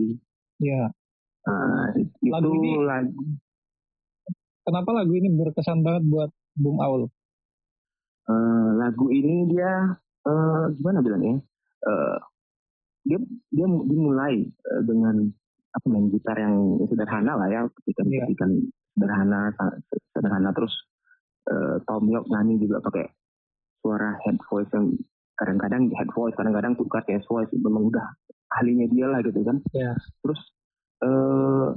ya 0.60 0.92
Nah, 1.40 1.88
itu 1.96 2.28
Lagu 2.28 2.52
ini- 2.52 2.76
lagu 2.78 3.22
kenapa 4.62 4.90
lagu 4.92 5.12
ini 5.12 5.32
berkesan 5.32 5.80
banget 5.80 6.04
buat 6.04 6.28
bung 6.54 6.76
Aul? 6.78 7.08
Eh, 8.28 8.68
lagu 8.76 9.08
ini 9.08 9.48
dia 9.48 9.96
eh, 10.22 10.64
gimana 10.76 11.00
bilangnya? 11.00 11.40
Eh, 11.80 12.18
dia 13.02 13.18
dia 13.48 13.64
dimulai 13.64 14.44
eh, 14.44 14.82
dengan 14.84 15.24
apa 15.70 15.86
main 15.88 16.12
gitar 16.12 16.36
yang 16.36 16.56
sederhana 16.84 17.32
lah 17.34 17.48
ya. 17.48 17.60
Ketika 17.80 18.04
Iya. 18.04 18.28
ketika 18.28 18.44
sederhana 18.92 19.40
sederhana 20.12 20.50
terus 20.52 20.74
eh, 21.48 21.76
Tom 21.84 22.04
York 22.06 22.28
nyanyi 22.28 22.60
juga 22.60 22.78
pakai 22.80 23.08
suara 23.78 24.14
head 24.26 24.38
voice 24.46 24.70
yang 24.72 24.92
kadang-kadang 25.34 25.86
head 25.94 26.10
voice 26.12 26.34
kadang-kadang 26.34 26.74
tukar 26.74 27.02
jazz 27.04 27.22
voice 27.24 27.48
memang 27.54 27.88
udah 27.88 28.06
ahlinya 28.58 28.86
dia 28.90 29.06
lah 29.06 29.20
gitu 29.22 29.40
kan 29.42 29.62
Iya. 29.70 29.92
terus 30.20 30.40
eh 30.98 31.68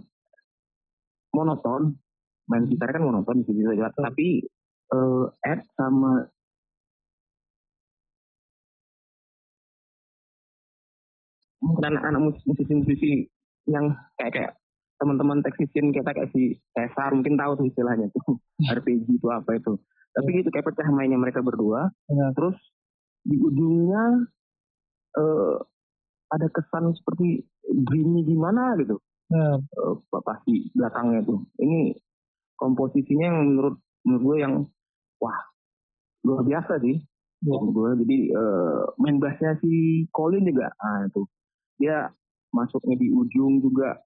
monoton 1.31 1.95
main 2.49 2.65
gitar 2.67 2.89
kan 2.89 3.05
monoton 3.05 3.45
gitu 3.45 3.61
saja 3.63 3.87
Betul. 3.87 4.03
tapi 4.03 4.27
eh 4.91 5.25
Ed 5.45 5.61
sama 5.77 6.25
mungkin 11.61 11.83
anak-anak 11.87 12.21
mus- 12.21 12.45
musisi-musisi 12.47 13.29
yang 13.69 13.93
kayak 14.17 14.31
kayak 14.33 14.51
teman-teman 15.01 15.41
technician 15.41 15.89
kita 15.89 16.13
kayak 16.13 16.29
si 16.29 16.61
Cesar 16.77 17.09
mungkin 17.17 17.33
tahu 17.33 17.57
tuh 17.57 17.65
istilahnya 17.65 18.13
tuh. 18.13 18.37
RPG 18.77 19.17
itu 19.17 19.27
apa 19.33 19.57
itu. 19.57 19.73
Tapi 20.13 20.45
itu 20.45 20.49
kayak 20.53 20.69
pecah 20.69 20.85
mainnya 20.93 21.17
mereka 21.17 21.41
berdua. 21.41 21.89
Benar. 22.05 22.37
terus 22.37 22.57
di 23.25 23.41
ujungnya 23.41 24.29
eh 25.17 25.57
ada 26.31 26.47
kesan 26.53 26.93
seperti 26.93 27.41
dreamy 27.65 28.21
gimana 28.29 28.77
gitu. 28.77 29.01
Nah, 29.33 29.57
eh, 29.57 29.95
pasti 30.21 30.69
belakangnya 30.77 31.25
tuh. 31.25 31.41
Ini 31.57 31.97
komposisinya 32.61 33.25
yang 33.25 33.37
menurut 33.41 33.75
menurut 34.05 34.23
gue 34.23 34.37
yang 34.37 34.53
wah 35.17 35.39
luar 36.21 36.45
biasa 36.45 36.77
sih. 36.85 37.01
Ya. 37.41 37.57
Menurut 37.57 37.71
gue. 37.73 37.89
Jadi 38.05 38.17
eh, 38.29 38.81
main 39.01 39.17
bassnya 39.17 39.57
si 39.65 40.05
Colin 40.13 40.45
juga, 40.45 40.69
ah 40.77 41.09
itu. 41.09 41.25
Dia 41.81 42.13
masuknya 42.53 42.95
di 42.99 43.07
ujung 43.09 43.63
juga 43.63 43.97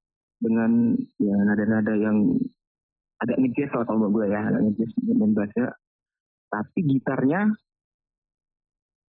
dengan 0.46 0.94
ya 1.18 1.36
nada-nada 1.50 1.94
yang 1.98 2.38
agak 3.18 3.42
ngejazz 3.42 3.74
lah 3.74 3.84
kalau 3.90 4.06
menurut 4.06 4.14
gue 4.22 4.26
ya, 4.38 4.42
agak 4.46 4.62
ngejazz 4.62 4.94
main 5.18 5.34
bassnya. 5.34 5.68
Tapi 6.54 6.80
gitarnya 6.86 7.42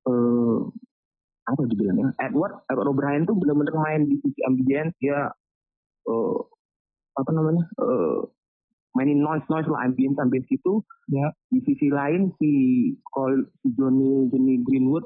eh 0.04 0.58
apa 1.44 1.60
dibilangnya 1.68 2.12
Edward 2.24 2.64
Edward 2.72 2.88
O'Brien 2.92 3.28
tuh 3.28 3.36
benar-benar 3.36 3.76
main 3.76 4.08
di 4.08 4.16
sisi 4.20 4.40
ambience 4.48 4.96
dia 5.00 5.28
eh, 6.08 6.38
apa 7.20 7.30
namanya 7.32 7.64
eh, 7.80 8.20
mainin 8.96 9.20
noise 9.20 9.44
noise 9.52 9.68
lah 9.68 9.84
ambience 9.84 10.16
ambience 10.20 10.48
itu 10.48 10.80
Ya. 11.12 11.28
di 11.52 11.60
sisi 11.68 11.92
lain 11.92 12.32
si 12.40 12.52
Col 13.12 13.44
si 13.60 13.68
Johnny 13.76 14.24
Johnny 14.32 14.56
Greenwood 14.64 15.04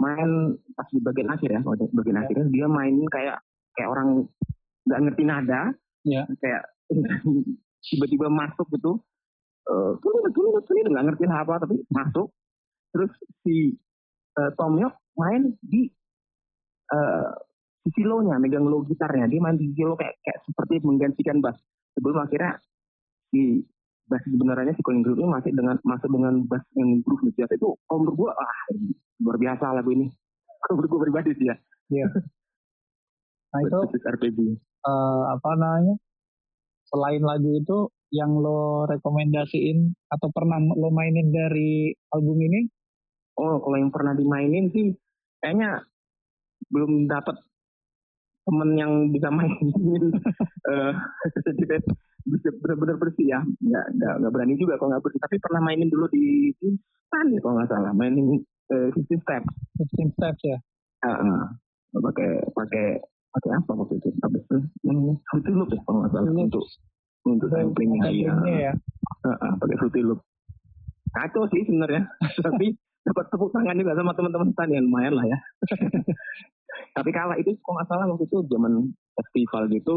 main 0.00 0.56
pas 0.72 0.88
di 0.88 1.00
bagian 1.04 1.28
akhir 1.28 1.48
ya 1.52 1.60
pada 1.60 1.84
bagian 1.92 2.16
Ya. 2.16 2.22
akhirnya 2.24 2.46
dia 2.48 2.66
mainin 2.72 3.04
kayak 3.12 3.36
kayak 3.76 3.88
orang 3.92 4.24
nggak 4.86 5.00
ngerti 5.06 5.22
nada 5.26 5.62
Ya. 6.06 6.22
kayak 6.38 6.62
tiba-tiba 7.90 8.30
masuk 8.30 8.70
gitu 8.70 9.02
eh 9.66 9.90
tuh 9.98 10.14
tuh 10.30 10.62
tuh 10.62 10.74
nggak 10.86 11.04
ngerti 11.10 11.26
apa 11.26 11.58
tapi 11.58 11.82
masuk 11.90 12.30
terus 12.94 13.10
si 13.42 13.74
eh, 14.38 14.50
Tom 14.54 14.78
York 14.78 14.94
main 15.18 15.50
di 15.66 15.90
eh 16.94 17.30
sisi 17.86 18.02
low-nya, 18.02 18.42
megang 18.42 18.66
low 18.66 18.82
gitarnya. 18.82 19.30
Dia 19.30 19.38
main 19.38 19.54
di 19.54 19.70
sisi 19.70 19.86
low 19.86 19.94
kayak, 19.94 20.18
kayak 20.26 20.42
seperti 20.42 20.82
menggantikan 20.82 21.38
bass. 21.38 21.54
Sebelum 21.94 22.18
akhirnya 22.18 22.58
si 23.30 23.62
bass 24.10 24.26
sebenarnya 24.26 24.74
si 24.74 24.82
Colin 24.82 25.06
Greenwood 25.06 25.22
ini 25.22 25.30
masih 25.30 25.50
dengan 25.54 25.76
masuk 25.86 26.10
dengan 26.10 26.34
bass 26.50 26.66
yang 26.74 26.98
groove 27.06 27.22
di 27.30 27.42
atas 27.42 27.54
itu 27.58 27.70
kalau 27.86 27.98
menurut 28.02 28.16
gua 28.18 28.30
ah 28.34 28.58
luar 29.22 29.38
biasa 29.38 29.64
lagu 29.70 29.90
ini. 29.94 30.10
Kalau 30.66 30.82
menurut 30.82 30.90
gua 30.90 31.02
pribadi 31.06 31.30
sih 31.38 31.46
ya. 31.46 31.56
nah 33.54 33.60
itu 33.62 33.78
RPG. 34.02 34.38
Eh, 34.86 35.22
apa 35.34 35.50
namanya 35.58 35.94
selain 36.86 37.22
lagu 37.22 37.50
itu 37.58 37.90
yang 38.14 38.38
lo 38.38 38.86
rekomendasiin 38.86 39.90
atau 40.06 40.28
pernah 40.30 40.62
lo 40.62 40.88
mainin 40.94 41.34
dari 41.34 41.90
album 42.14 42.38
ini? 42.38 42.60
Oh, 43.36 43.60
kalau 43.60 43.76
yang 43.76 43.92
pernah 43.92 44.14
dimainin 44.16 44.70
sih 44.72 44.94
kayaknya 45.42 45.84
belum 46.72 47.10
dapat 47.10 47.36
temen 48.46 48.70
yang 48.78 48.92
bisa 49.10 49.28
mainin 49.36 50.14
bisa 52.26 52.48
benar-benar 52.62 52.96
bersih 52.98 53.26
ya. 53.26 53.40
Nggak 53.42 53.86
nggak 53.98 54.14
nggak 54.22 54.32
berani 54.32 54.54
juga 54.58 54.74
kalau 54.78 54.94
nggak 54.94 55.04
bersih. 55.04 55.20
Tapi 55.22 55.36
pernah 55.42 55.60
mainin 55.62 55.90
dulu 55.90 56.06
di 56.10 56.50
Stan 57.06 57.26
ya 57.30 57.38
kalau 57.42 57.54
nggak 57.58 57.70
salah. 57.70 57.92
Mainin 57.94 58.42
eh, 58.70 58.88
15 58.94 59.22
step 59.22 59.42
15 59.78 60.14
Steps 60.14 60.42
ya? 60.46 60.58
Heeh. 61.06 61.42
pakai 61.96 62.28
pakai 62.52 62.86
pakai 63.36 63.50
apa 63.52 63.72
waktu 63.76 63.94
itu? 64.00 64.08
Apa 64.24 64.36
namanya 64.88 65.14
Fruity 65.28 65.52
Loop 65.52 65.68
ya 65.68 65.80
kalau 65.84 65.98
nggak 66.00 66.12
salah. 66.16 66.32
Untuk 66.32 66.64
untuk 67.26 67.48
samplingnya 67.52 68.08
iya 68.08 68.32
Samplingnya 68.32 68.56
ya. 68.56 68.72
Heeh, 69.28 69.50
pakai 69.60 69.76
Fruity 69.76 70.00
Loop. 70.00 70.20
Kacau 71.12 71.44
sih 71.52 71.62
sebenarnya. 71.68 72.02
Tapi 72.46 72.66
dapat 73.06 73.24
tepuk 73.30 73.52
tangan 73.52 73.76
juga 73.78 73.92
sama 73.94 74.12
teman-teman 74.16 74.50
Stan 74.56 74.72
ya 74.72 74.80
lumayan 74.80 75.14
lah 75.14 75.26
ya. 75.28 75.38
Tapi 76.96 77.10
kalah 77.12 77.36
itu 77.36 77.52
kalau 77.60 77.76
nggak 77.78 77.88
salah 77.92 78.04
waktu 78.08 78.24
itu 78.24 78.38
zaman 78.48 78.72
festival 79.14 79.62
gitu 79.68 79.96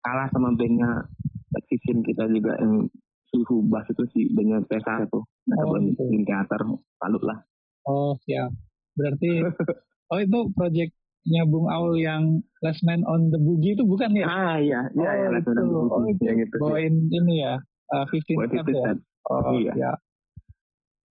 kalah 0.00 0.28
sama 0.32 0.52
bandnya 0.56 1.06
Taxisin 1.50 2.00
kita 2.06 2.24
juga 2.30 2.54
yang 2.62 2.86
suhu 3.30 3.66
bass 3.66 3.86
itu 3.90 4.02
si 4.14 4.20
bandnya 4.34 4.62
Pesar 4.66 5.06
itu. 5.06 5.22
Mereka 5.46 5.64
Oh, 5.66 5.78
gitu. 5.78 6.02
teater 6.26 6.60
salut 6.98 7.22
lah. 7.26 7.38
Oh 7.86 8.14
siap. 8.26 8.50
Berarti 8.94 9.30
oh 10.14 10.18
itu 10.18 10.38
projectnya 10.54 10.99
Bung 11.46 11.68
Aul 11.68 12.00
yang 12.00 12.40
Last 12.64 12.80
Man 12.84 13.04
on 13.04 13.28
the 13.28 13.36
Boogie 13.36 13.76
itu 13.76 13.84
bukan 13.84 14.16
ya 14.16 14.26
ah 14.26 14.56
iya 14.56 14.88
iya 14.96 15.10
iya 15.20 15.26
oh, 15.28 15.32
lah 15.36 15.40
itu. 15.40 15.50
sudah 15.52 15.64
oh, 15.92 16.04
itu. 16.08 16.22
yang 16.24 16.38
itu 16.40 16.56
bawain 16.56 16.94
ini 17.12 17.34
ya 17.44 17.54
uh, 17.92 18.04
15 18.08 18.36
Buat 18.36 18.48
Steps 18.50 18.68
itu 18.68 18.72
ya 18.72 18.92
oh 19.28 19.52
Iya. 19.52 19.72
ya 19.76 19.92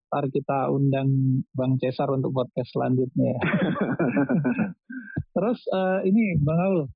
ntar 0.09 0.25
kita 0.33 0.73
undang 0.73 1.05
Bang 1.53 1.77
Cesar 1.77 2.09
untuk 2.09 2.33
podcast 2.33 2.73
selanjutnya 2.73 3.37
ya. 3.37 3.39
Terus 5.37 5.61
eh, 5.69 5.99
ini 6.09 6.33
Bang 6.41 6.57
Aul, 6.57 6.79
eh, 6.81 6.89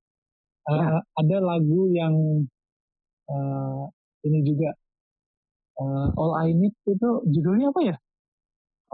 Ya. 0.73 0.97
ada 0.97 1.37
lagu 1.45 1.93
yang 1.93 2.41
eh, 3.29 3.83
ini 4.25 4.39
juga 4.41 4.73
eh, 5.77 6.07
All 6.17 6.33
I 6.41 6.57
Need 6.57 6.73
itu 6.89 7.09
judulnya 7.29 7.69
apa 7.69 7.81
ya? 7.85 7.95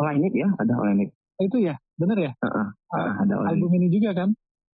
All 0.03 0.11
I 0.11 0.19
Need 0.19 0.35
ya 0.35 0.51
ada 0.59 0.75
All 0.75 0.91
I 0.91 0.95
Need 0.99 1.11
itu 1.39 1.57
ya, 1.63 1.75
bener 1.95 2.17
ya? 2.19 2.31
Heeh, 2.43 2.67
Ah, 2.89 3.21
ada 3.21 3.35
album 3.47 3.69
ini 3.77 3.87
juga 3.93 4.17
kan? 4.17 4.33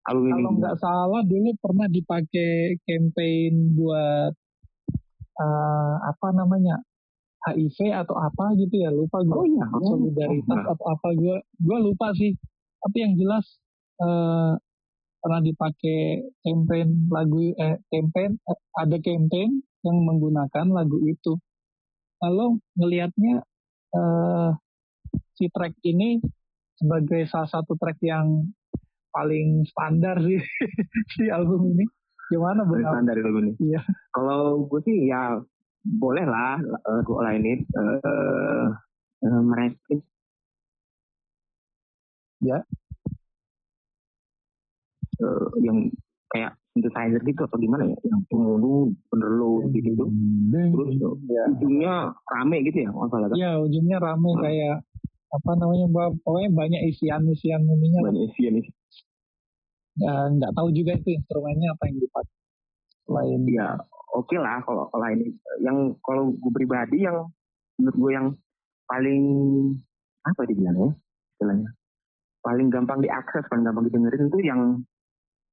album 0.07 0.27
ini 0.29 0.33
Kalau 0.35 0.51
nggak 0.59 0.77
salah 0.79 1.21
dulu 1.23 1.49
pernah 1.59 1.87
dipakai 1.87 2.77
campaign 2.83 3.75
buat 3.75 4.33
eh, 5.39 5.95
apa 6.03 6.27
namanya 6.35 6.83
HIV 7.43 7.91
atau 7.91 8.15
apa 8.15 8.55
gitu 8.55 8.75
ya 8.79 8.89
lupa 8.91 9.19
gue. 9.23 9.35
oh 9.35 9.47
iya 9.47 9.65
oh, 9.67 9.83
solidaritas 9.83 10.59
oh, 10.63 10.71
atau 10.75 10.85
apa 10.95 11.07
gue 11.11 11.35
gue 11.59 11.77
lupa 11.83 12.15
sih 12.15 12.31
tapi 12.79 12.97
yang 13.03 13.13
jelas 13.19 13.45
eh, 13.99 14.53
pernah 15.23 15.39
dipakai 15.39 16.23
campaign 16.43 17.07
lagu 17.11 17.51
eh 17.55 17.79
campaign 17.91 18.39
eh, 18.47 18.59
ada 18.79 18.97
campaign 18.99 19.63
yang 19.83 19.97
menggunakan 20.03 20.67
lagu 20.71 20.99
itu 21.03 21.35
kalau 22.19 22.59
ngelihatnya 22.79 23.43
eh, 23.95 24.49
si 25.35 25.51
track 25.51 25.75
ini 25.83 26.23
sebagai 26.83 27.23
salah 27.25 27.47
satu 27.47 27.79
track 27.79 27.95
yang 28.03 28.51
paling 29.09 29.63
standar 29.63 30.19
sih 30.19 30.35
di 31.15 31.31
album 31.31 31.71
ini 31.71 31.87
gimana 32.27 32.67
bang 32.67 32.83
standar 32.83 33.15
lagu 33.15 33.39
ini 33.39 33.51
Iya. 33.61 33.81
kalau 34.11 34.67
gue 34.67 34.79
sih 34.83 35.07
ya 35.07 35.39
boleh 35.83 36.25
lah 36.25 36.59
lagu 36.59 37.11
All 37.17 37.29
I 37.29 37.39
Need 37.39 37.63
eh 37.63 38.67
eh, 39.23 39.41
mereka 39.41 39.95
Ya. 42.43 42.59
Eh, 45.15 45.47
yang 45.63 45.87
kayak 46.27 46.59
synthesizer 46.73 47.21
gitu 47.23 47.45
atau 47.45 47.55
gimana 47.55 47.87
ya 47.87 47.95
yang 48.03 48.19
penghulu 48.27 48.91
bener 49.07 49.31
low 49.31 49.63
gitu 49.69 49.93
terus 49.93 50.97
ya. 51.29 51.43
ujungnya 51.53 51.93
rame 52.27 52.57
gitu 52.67 52.83
ya 52.83 52.89
kalau 52.91 52.99
nggak 52.99 53.11
salah 53.13 53.27
kan? 53.29 53.35
ya 53.37 53.51
ujungnya 53.61 53.97
rame 54.01 54.29
kayak 54.41 54.75
apa 55.33 55.51
namanya 55.57 55.89
pokoknya 56.21 56.49
banyak 56.53 56.81
isian-isian 56.93 57.65
ininya 57.65 58.05
banyak 58.05 58.23
isian 58.29 58.61
nih. 58.61 58.65
Ya 59.97 60.13
nggak 60.29 60.53
tahu 60.53 60.69
juga 60.73 60.93
itu 60.97 61.17
instrumennya 61.17 61.73
apa 61.73 61.83
yang 61.89 61.97
dipakai. 62.01 62.37
Selain 63.03 63.41
ya 63.49 63.67
oke 64.13 64.29
okay 64.29 64.37
lah 64.37 64.61
kalau 64.61 64.85
kalau 64.93 65.05
ini. 65.09 65.33
Yang 65.65 65.77
kalau 66.05 66.23
gue 66.37 66.51
pribadi 66.53 67.05
yang 67.05 67.25
menurut 67.81 67.97
gue 67.97 68.11
yang 68.13 68.27
paling 68.85 69.23
apa 70.21 70.41
dibilangnya 70.45 70.93
istilahnya? 71.33 71.69
Paling 72.45 72.67
gampang 72.69 72.99
diakses 73.01 73.43
paling 73.49 73.65
gampang 73.65 73.89
didengerin 73.89 74.29
itu 74.29 74.39
yang 74.45 74.61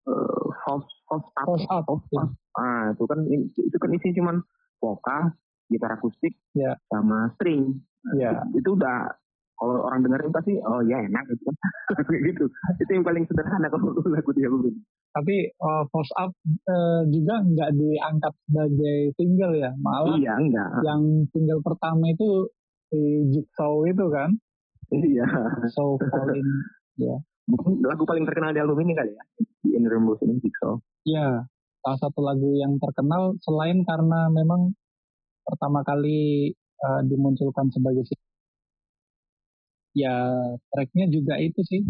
uh, 0.04 0.44
false 0.68 0.88
false 1.08 1.28
up. 1.40 1.46
False 1.48 1.68
up, 1.72 1.82
false 1.88 2.08
up. 2.20 2.28
ah 2.60 2.92
itu 2.92 3.04
kan 3.08 3.18
itu 3.56 3.76
kan 3.80 3.90
isi 3.96 4.12
cuman 4.12 4.36
vokal 4.82 5.32
gitar 5.70 5.96
akustik 5.96 6.36
yeah. 6.52 6.76
sama 6.90 7.30
string. 7.38 7.80
Yeah. 8.16 8.42
itu, 8.50 8.64
itu 8.64 8.70
udah 8.74 9.19
kalau 9.60 9.84
orang 9.84 10.00
dengerin 10.00 10.32
pasti 10.32 10.56
oh 10.64 10.80
ya 10.80 11.04
enak 11.04 11.24
gitu 11.28 11.52
gitu. 12.32 12.44
Itu 12.80 12.90
yang 12.96 13.04
paling 13.04 13.28
sederhana 13.28 13.68
kalau 13.68 13.92
lagu 14.08 14.30
dia 14.32 14.48
begini 14.48 14.80
tapi 15.10 15.50
uh, 15.58 15.82
Force 15.90 16.14
Up 16.14 16.30
uh, 16.70 17.02
juga 17.10 17.42
nggak 17.42 17.70
diangkat 17.74 18.32
sebagai 18.46 18.98
single 19.18 19.54
ya 19.58 19.70
malah 19.82 20.14
iya 20.14 20.38
enggak. 20.38 20.70
yang 20.86 21.02
single 21.34 21.62
pertama 21.66 22.14
itu 22.14 22.46
si 22.90 23.00
Jigsaw 23.34 23.86
itu 23.86 24.06
kan? 24.10 24.30
Iya. 24.90 25.26
So 25.74 25.98
Falling 25.98 26.46
ya. 27.06 27.14
Mungkin 27.50 27.82
lagu 27.82 28.06
paling 28.06 28.22
terkenal 28.22 28.54
di 28.54 28.62
album 28.62 28.78
ini 28.86 28.94
kali 28.94 29.10
ya? 29.10 29.24
Di 29.66 29.74
In 29.74 29.86
Rainbows 29.86 30.22
ini 30.22 30.38
Jigsaw. 30.38 30.78
Iya. 31.06 31.46
Salah 31.80 31.98
satu 31.98 32.20
lagu 32.22 32.54
yang 32.54 32.78
terkenal 32.78 33.34
selain 33.42 33.82
karena 33.82 34.30
memang 34.30 34.76
pertama 35.42 35.82
kali 35.82 36.52
uh, 36.86 37.02
dimunculkan 37.02 37.72
sebagai 37.74 38.06
single 38.06 38.29
ya 39.92 40.14
tracknya 40.70 41.06
juga 41.10 41.34
itu 41.42 41.60
sih 41.66 41.82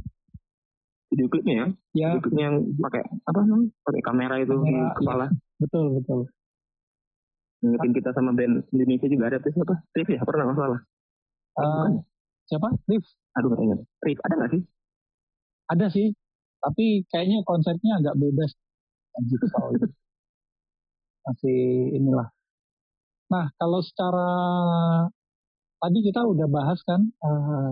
video 1.10 1.26
klipnya 1.26 1.54
ya. 1.54 1.66
Ya. 1.92 2.08
Video 2.14 2.22
klipnya 2.22 2.44
yang 2.54 2.56
pakai 2.78 3.02
apa 3.02 3.38
namanya? 3.42 3.68
Pakai 3.82 4.02
kamera 4.06 4.34
itu 4.38 4.54
kamera, 4.54 4.64
di 4.64 4.72
iya. 4.72 4.88
kepala. 4.94 5.26
Ya. 5.26 5.30
Betul, 5.60 5.84
betul. 6.00 6.20
Ngingetin 7.60 7.92
kita 7.92 8.10
sama 8.16 8.30
band 8.32 8.64
Indonesia 8.72 9.06
juga 9.10 9.24
ada 9.28 9.38
tuh 9.42 9.52
siapa? 9.52 9.74
Rif 9.92 10.08
ya? 10.08 10.20
Pernah 10.24 10.44
nggak 10.48 10.56
salah? 10.56 10.80
Uh, 11.60 11.88
siapa? 12.48 12.68
Rif? 12.88 13.04
Aduh 13.36 13.48
nggak 13.52 13.64
ingat. 13.66 13.80
Rif 14.06 14.18
ada 14.24 14.34
nggak 14.38 14.50
sih? 14.54 14.62
Ada 15.68 15.86
sih. 15.92 16.06
Tapi 16.60 16.84
kayaknya 17.10 17.38
konsepnya 17.44 17.92
agak 18.00 18.14
beda. 18.16 18.46
Masih 21.26 21.60
inilah. 21.98 22.32
Nah, 23.30 23.46
kalau 23.60 23.78
secara 23.84 24.30
tadi 25.78 25.98
kita 26.02 26.24
udah 26.26 26.46
bahas 26.50 26.80
kan 26.82 27.12
uh, 27.22 27.70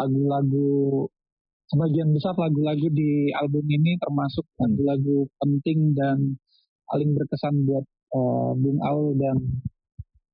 lagu-lagu 0.00 1.04
sebagian 1.68 2.10
besar 2.16 2.34
lagu-lagu 2.34 2.88
di 2.90 3.30
album 3.36 3.62
ini 3.68 4.00
termasuk 4.00 4.48
lagu-lagu 4.56 5.28
penting 5.38 5.92
dan 5.92 6.40
paling 6.88 7.14
berkesan 7.14 7.68
buat 7.68 7.84
uh, 8.16 8.56
Bung 8.58 8.80
Aul 8.82 9.14
dan 9.20 9.36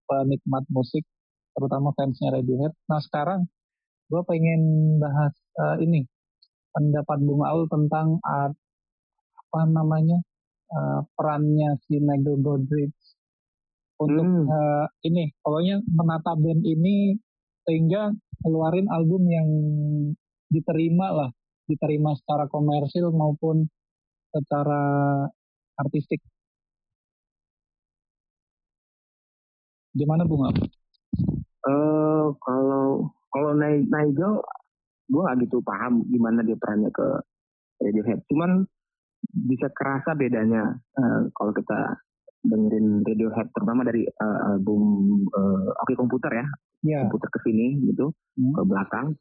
penikmat 0.06 0.64
musik, 0.70 1.04
terutama 1.52 1.90
fansnya 1.92 2.32
Radiohead. 2.32 2.72
Nah 2.88 3.02
sekarang 3.02 3.50
gue 4.06 4.22
pengen 4.24 4.62
bahas 5.02 5.34
uh, 5.58 5.76
ini 5.82 6.06
pendapat 6.72 7.18
Bung 7.26 7.42
Aul 7.42 7.66
tentang 7.66 8.22
uh, 8.22 8.50
apa 9.36 9.60
namanya 9.66 10.22
uh, 10.72 11.04
perannya 11.18 11.76
si 11.84 11.98
Nigel 12.00 12.38
Godrich 12.40 12.94
untuk 13.96 14.28
hmm. 14.28 14.44
uh, 14.48 14.86
ini, 15.08 15.32
pokoknya 15.40 15.80
menata 15.88 16.36
band 16.36 16.62
ini 16.68 17.16
sehingga 17.66 18.14
keluarin 18.40 18.86
album 18.86 19.26
yang 19.26 19.48
diterima 20.46 21.10
lah, 21.10 21.30
diterima 21.66 22.14
secara 22.14 22.46
komersil 22.46 23.10
maupun 23.10 23.66
secara 24.30 24.82
artistik. 25.76 26.22
Gimana 29.96 30.22
Bunga? 30.28 30.54
Uh, 31.66 32.30
kalau 32.38 33.10
kalau 33.32 33.50
Nigel, 33.58 34.38
gue 35.10 35.22
gak 35.26 35.38
gitu 35.42 35.58
paham 35.64 36.06
gimana 36.06 36.46
dia 36.46 36.54
perannya 36.54 36.92
ke 36.92 37.06
Radiohead. 37.82 38.22
Cuman 38.30 38.62
bisa 39.32 39.66
kerasa 39.72 40.14
bedanya 40.14 40.76
uh, 41.00 41.20
kalau 41.32 41.50
kita 41.50 41.98
dengerin 42.46 43.02
Radiohead, 43.02 43.50
terutama 43.52 43.82
dari 43.82 44.06
uh, 44.06 44.38
album 44.54 44.82
uh, 45.34 45.70
Oke 45.82 45.98
Komputer 45.98 46.30
ya, 46.30 46.46
yeah. 46.86 47.02
komputer 47.06 47.28
ke 47.30 47.38
sini 47.44 47.78
gitu, 47.86 48.14
hmm. 48.38 48.54
ke 48.54 48.62
belakang. 48.64 49.14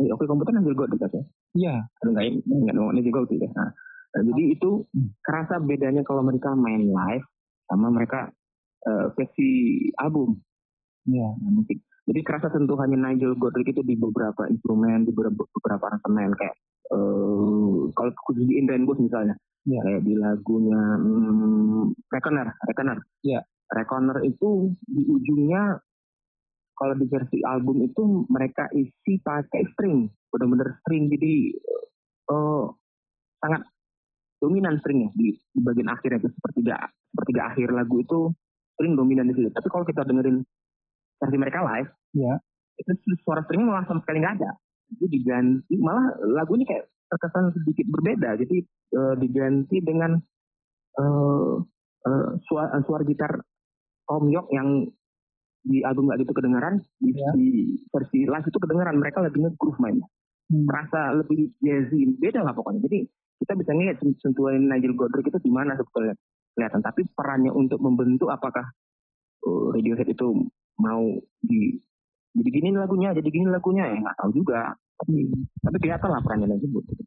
Eh, 0.00 0.08
oke 0.08 0.24
komputer 0.24 0.56
ngambil 0.56 0.74
gue 0.76 0.86
dekat 0.96 1.10
ya 1.12 1.22
iya. 1.52 1.74
Aduh 2.00 2.16
nggak 2.16 2.24
nggak 2.46 2.74
ngomongnya 2.78 3.04
juga 3.04 3.18
gitu 3.28 3.44
ya. 3.44 3.50
Nah, 3.52 3.68
nah, 4.16 4.22
jadi 4.32 4.42
itu 4.56 4.70
hmm. 4.86 5.08
kerasa 5.20 5.60
bedanya 5.60 6.02
kalau 6.06 6.22
mereka 6.24 6.56
main 6.56 6.88
live 6.88 7.26
sama 7.68 7.92
mereka 7.92 8.32
uh, 8.88 9.12
versi 9.12 9.76
album. 10.00 10.40
Iya. 11.04 11.28
Nah, 11.36 11.50
mungkin. 11.52 11.78
Jadi 12.10 12.20
kerasa 12.26 12.50
sentuhannya 12.50 12.98
Nigel 12.98 13.38
Godrich 13.38 13.70
itu 13.70 13.86
di 13.86 13.94
beberapa 13.94 14.48
instrumen 14.50 15.06
di 15.06 15.14
beberapa, 15.14 15.46
beberapa 15.46 15.94
aransemen 15.94 16.32
kayak 16.34 16.56
uh, 16.90 17.86
kalau 17.94 18.10
khusus 18.26 18.50
di 18.50 18.58
Rainbows 18.66 18.98
misalnya 18.98 19.36
yeah. 19.66 19.82
kayak 19.84 20.02
di 20.04 20.14
lagunya 20.16 20.82
hmm, 21.00 21.92
Reckoner 22.08 22.48
Reckoner 22.68 22.98
yeah. 23.24 23.42
Reckoner 23.70 24.18
itu 24.26 24.74
di 24.86 25.02
ujungnya 25.06 25.78
kalau 26.80 26.96
di 26.96 27.06
versi 27.06 27.44
album 27.44 27.84
itu 27.84 28.24
mereka 28.32 28.64
isi 28.72 29.20
pakai 29.20 29.68
string, 29.76 30.08
benar-benar 30.32 30.80
string. 30.80 31.12
Jadi 31.12 31.52
uh, 32.32 32.72
sangat 33.36 33.68
dominan 34.40 34.80
stringnya 34.80 35.12
di, 35.12 35.36
di 35.36 35.60
bagian 35.60 35.92
akhirnya 35.92 36.24
itu 36.24 36.32
seperti 36.32 36.64
sepertiga 36.64 36.88
sepertiga 37.12 37.42
akhir 37.52 37.68
lagu 37.76 38.00
itu 38.00 38.18
string 38.74 38.96
dominan 38.96 39.28
di 39.28 39.36
situ. 39.36 39.52
Tapi 39.52 39.68
kalau 39.68 39.84
kita 39.84 40.08
dengerin 40.08 40.40
versi 41.20 41.36
mereka 41.36 41.60
live, 41.68 41.90
ya 42.16 42.32
itu 42.80 42.90
suara 43.20 43.44
stringnya 43.44 43.76
malah 43.76 43.84
sama 43.84 44.00
sekali 44.00 44.24
nggak 44.24 44.34
ada. 44.40 44.50
Itu 44.96 45.04
diganti, 45.04 45.76
malah 45.76 46.16
lagunya 46.32 46.64
kayak 46.64 46.88
terkesan 47.10 47.50
sedikit 47.52 47.86
berbeda. 47.90 48.38
Jadi 48.38 48.62
uh, 48.94 49.14
diganti 49.18 49.82
dengan 49.82 50.14
uh, 50.96 51.54
uh, 52.06 52.28
suara, 52.46 52.78
suara 52.86 53.02
gitar 53.02 53.34
Tom 54.06 54.30
York 54.30 54.48
yang 54.54 54.86
di 55.60 55.84
album 55.84 56.08
gak 56.08 56.24
gitu 56.24 56.32
kedengaran 56.32 56.80
di, 56.96 57.12
yeah. 57.12 57.32
di 57.36 57.76
versi 57.92 58.24
live 58.24 58.48
itu 58.48 58.58
kedengaran 58.58 58.96
mereka 58.96 59.20
lebih 59.20 59.44
nge-groove 59.44 59.76
mainnya 59.76 60.08
hmm. 60.48 60.64
merasa 60.64 61.12
lebih 61.12 61.52
jazzy 61.60 62.16
beda 62.16 62.40
lah 62.40 62.56
pokoknya 62.56 62.88
jadi 62.88 63.04
kita 63.44 63.52
bisa 63.60 63.70
ngeliat 63.76 64.00
sentuhan 64.20 64.68
Nigel 64.68 64.96
Godrich 64.96 65.28
itu 65.28 65.40
di 65.40 65.52
mana 65.52 65.76
sebetulnya 65.76 66.16
kelihatan 66.56 66.80
tapi 66.80 67.04
perannya 67.12 67.52
untuk 67.52 67.76
membentuk 67.80 68.32
apakah 68.32 68.72
uh, 69.44 69.66
Radiohead 69.76 70.08
itu 70.08 70.48
mau 70.80 71.04
di 71.44 71.76
jadi 72.36 72.48
gini 72.50 72.68
lagunya 72.78 73.10
jadi 73.16 73.28
gini 73.28 73.46
lagunya 73.50 73.84
ya 73.90 73.96
nggak 73.98 74.18
tahu 74.18 74.30
juga 74.34 74.74
tapi 75.00 75.26
tapi 75.64 75.76
kelihatan 75.82 76.10
lah 76.12 76.20
perannya 76.22 76.56
Godrich 76.60 77.02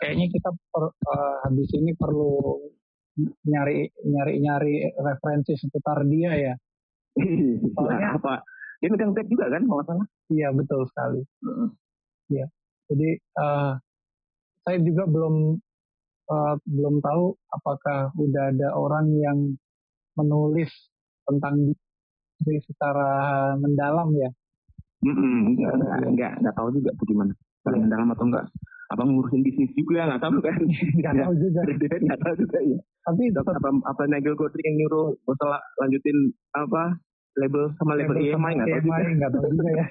kayaknya 0.00 0.26
kita 0.32 0.50
per, 0.72 0.84
uh, 0.88 1.36
habis 1.44 1.68
ini 1.76 1.92
perlu 1.92 2.56
nyari 3.44 3.90
nyari 4.06 4.34
nyari 4.40 4.74
referensi 4.96 5.52
seputar 5.60 6.06
dia 6.08 6.32
ya 6.36 6.54
Soalnya 7.76 8.16
apa? 8.16 8.34
Dia 8.80 8.88
megang 8.88 9.12
tape 9.12 9.28
juga 9.28 9.52
kan, 9.52 9.62
kalau 9.66 9.84
salah? 9.84 10.06
Iya 10.32 10.48
betul 10.56 10.80
sekali. 10.88 11.20
Iya. 12.32 12.46
Jadi 12.90 13.08
uh, 13.38 13.72
saya 14.64 14.78
juga 14.82 15.04
belum 15.06 15.58
uh, 16.30 16.54
belum 16.64 16.94
tahu 17.04 17.24
apakah 17.54 18.10
udah 18.16 18.44
ada 18.50 18.68
orang 18.74 19.06
yang 19.14 19.38
menulis 20.18 20.70
tentang 21.28 21.70
diri 21.70 21.89
secara 22.42 23.08
mendalam 23.56 24.08
ya. 24.16 24.30
Mm 25.00 25.14
-hmm. 25.16 25.36
enggak, 25.54 25.72
enggak, 25.80 25.98
enggak, 26.12 26.32
enggak 26.44 26.54
tahu 26.56 26.68
juga 26.76 26.90
tuh 26.96 27.06
gimana. 27.08 27.32
Paling 27.64 27.80
iya. 27.80 27.84
mendalam 27.88 28.08
atau 28.12 28.24
enggak 28.28 28.46
apa 28.90 29.06
ngurusin 29.06 29.46
bisnis 29.46 29.70
juga 29.78 30.02
nggak 30.10 30.22
tahu 30.22 30.42
kan 30.42 30.58
nggak 30.98 31.14
tahu 31.14 31.32
juga 31.38 31.60
nggak 31.62 32.20
tahu 32.26 32.34
juga 32.42 32.58
ya 32.58 32.78
tapi 33.06 33.22
tetap 33.30 33.54
apa 33.54 33.70
apa 33.86 34.02
Nigel 34.10 34.34
Godrich 34.34 34.66
yang 34.66 34.76
nyuruh 34.82 35.14
usah 35.30 35.62
lanjutin 35.78 36.34
apa 36.52 36.98
label 37.38 37.70
sama 37.78 37.94
label, 37.94 38.18
label 38.18 38.34
EMI 38.34 38.52
nggak 38.58 38.68
tahu 38.68 38.82
juga 38.82 39.02
nggak 39.14 39.30
tahu 39.30 39.44
juga 39.54 39.70
ya 39.70 39.86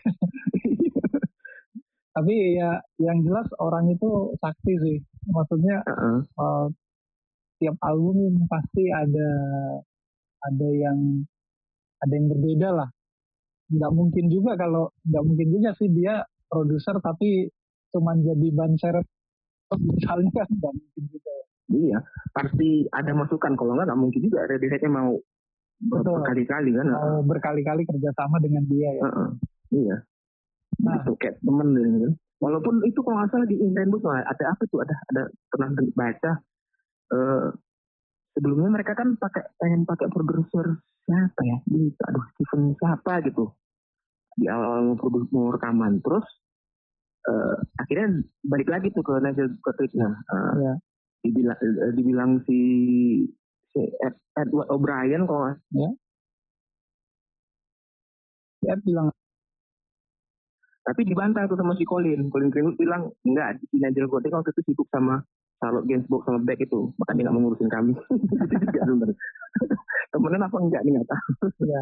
tapi 2.19 2.35
ya 2.59 2.71
yang 2.99 3.23
jelas 3.23 3.47
orang 3.63 3.87
itu 3.87 4.35
sakti 4.43 4.73
sih 4.75 4.97
maksudnya 5.31 5.79
uh 5.87 5.91
-uh. 5.95 6.19
Uh, 6.35 6.65
tiap 7.63 7.79
album 7.79 8.43
pasti 8.51 8.91
ada 8.91 9.29
ada 10.43 10.67
yang 10.75 11.23
ada 11.99 12.13
yang 12.15 12.27
berbeda 12.31 12.69
lah 12.73 12.89
nggak 13.69 13.91
mungkin 13.93 14.25
juga 14.33 14.57
kalau 14.57 14.89
nggak 15.05 15.23
mungkin 15.23 15.47
juga 15.53 15.69
sih 15.77 15.89
dia 15.93 16.25
produser 16.49 16.97
tapi 17.03 17.45
cuma 17.93 18.17
jadi 18.17 18.47
ban 18.53 18.73
serep 18.77 19.05
misalnya 19.77 20.31
kan 20.33 20.47
nggak 20.57 20.73
mungkin 20.73 21.03
juga 21.09 21.29
ya. 21.29 21.45
Iya, 21.69 22.01
pasti 22.33 22.89
ada 22.89 23.13
masukan. 23.13 23.53
Kalau 23.53 23.77
nggak 23.77 23.93
nggak 23.93 24.01
mungkin 24.01 24.25
juga 24.25 24.41
Radioheadnya 24.49 24.89
mau 24.89 25.21
berkali-kali 25.77 26.73
kan. 26.73 26.89
Mau 26.89 27.21
berkali-kali 27.21 27.85
kerjasama 27.85 28.41
dengan 28.41 28.65
dia 28.65 28.89
ya. 28.89 29.03
Uh 29.05 29.09
-uh. 29.13 29.29
Iya. 29.69 29.95
nah. 30.81 30.97
itu 31.05 31.13
kayak 31.21 31.37
temen 31.45 31.69
gitu 31.77 32.09
walaupun 32.39 32.81
itu 32.87 32.99
kalau 33.03 33.19
nggak 33.19 33.31
salah 33.35 33.47
di 33.47 33.57
Indenbus 33.59 34.03
ada 34.07 34.43
apa 34.49 34.63
tuh 34.71 34.79
ada 34.81 34.95
ada 35.11 35.23
pernah 35.51 35.69
baca 35.93 36.31
uh, 37.13 37.45
sebelumnya 38.39 38.71
mereka 38.71 38.95
kan 38.95 39.19
pakai 39.19 39.43
pengen 39.59 39.83
pakai 39.83 40.07
produser 40.07 40.79
siapa 41.03 41.41
ya? 41.43 41.59
Ini 41.67 41.91
aduh 42.07 42.23
Steven 42.31 42.71
siapa 42.79 43.19
gitu. 43.27 43.51
Di 44.39 44.47
awal 44.47 44.95
mau 44.95 45.11
mau 45.35 45.51
rekaman. 45.51 45.99
Terus 45.99 46.23
uh, 47.27 47.59
akhirnya 47.83 48.23
balik 48.47 48.71
lagi 48.71 48.87
tuh 48.95 49.03
ke 49.03 49.19
Nigel 49.19 49.59
nah 49.99 50.15
uh, 50.31 50.53
ya. 50.55 50.73
dibilang 51.19 51.59
uh, 51.59 51.91
dibilang 51.91 52.31
si 52.47 52.59
si 53.75 53.79
Ed, 53.99 54.15
Edward 54.39 54.71
O'Brien 54.71 55.27
kalau 55.27 55.51
ya 55.75 55.89
Ed 58.71 58.79
bilang 58.87 59.11
tapi 60.79 61.05
dibantah 61.05 61.45
tuh 61.45 61.53
sama 61.53 61.77
si 61.77 61.85
Colin. 61.85 62.33
Colin 62.33 62.49
Greenwood 62.49 62.81
bilang, 62.81 63.13
enggak, 63.21 63.61
si 63.61 63.77
Nigel 63.77 64.09
Godek 64.09 64.33
waktu 64.33 64.49
itu 64.57 64.73
sibuk 64.73 64.89
sama 64.89 65.21
Charlotte 65.59 65.87
Gainsbourg 65.87 66.23
sama 66.23 66.39
Beck 66.41 66.63
itu. 66.63 66.89
Makanya 66.97 67.15
dia 67.15 67.23
nggak 67.27 67.35
mengurusin 67.35 67.69
kami. 67.69 67.93
Temenan 70.11 70.47
apa 70.47 70.57
enggak 70.57 70.81
nih 70.83 70.91
nggak 70.97 71.09
tahu. 71.11 71.29
Iya. 71.67 71.81